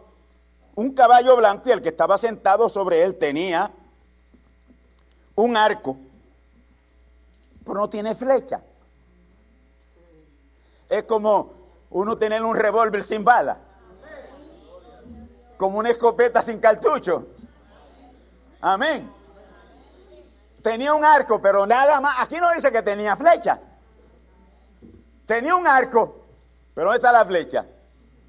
un 0.74 0.92
caballo 0.92 1.36
blanco 1.36 1.68
y 1.68 1.72
el 1.72 1.82
que 1.82 1.90
estaba 1.90 2.18
sentado 2.18 2.68
sobre 2.68 3.04
él 3.04 3.14
tenía 3.16 3.70
un 5.36 5.56
arco, 5.56 5.98
pero 7.64 7.78
no 7.78 7.88
tiene 7.88 8.16
flecha. 8.16 8.60
Es 10.88 11.04
como 11.04 11.52
uno 11.90 12.18
tener 12.18 12.42
un 12.42 12.56
revólver 12.56 13.04
sin 13.04 13.22
bala, 13.22 13.58
como 15.56 15.78
una 15.78 15.90
escopeta 15.90 16.42
sin 16.42 16.58
cartucho. 16.58 17.24
Amén. 18.60 19.19
Tenía 20.62 20.94
un 20.94 21.04
arco, 21.04 21.40
pero 21.40 21.66
nada 21.66 22.00
más. 22.00 22.16
Aquí 22.20 22.36
no 22.36 22.50
dice 22.52 22.70
que 22.70 22.82
tenía 22.82 23.16
flecha. 23.16 23.58
Tenía 25.26 25.54
un 25.54 25.66
arco, 25.66 26.26
pero 26.74 26.88
¿dónde 26.88 26.98
está 26.98 27.12
la 27.12 27.24
flecha? 27.24 27.64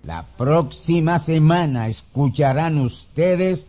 La 0.04 0.24
próxima 0.38 1.20
semana 1.20 1.88
escucharán 1.88 2.80
ustedes 2.80 3.68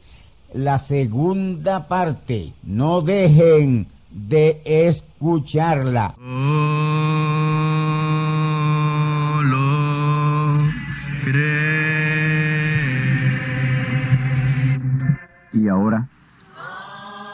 la 0.53 0.79
segunda 0.79 1.89
parte. 1.89 2.53
No 2.63 3.01
dejen 3.01 3.89
de 4.11 4.61
escucharla. 4.65 6.15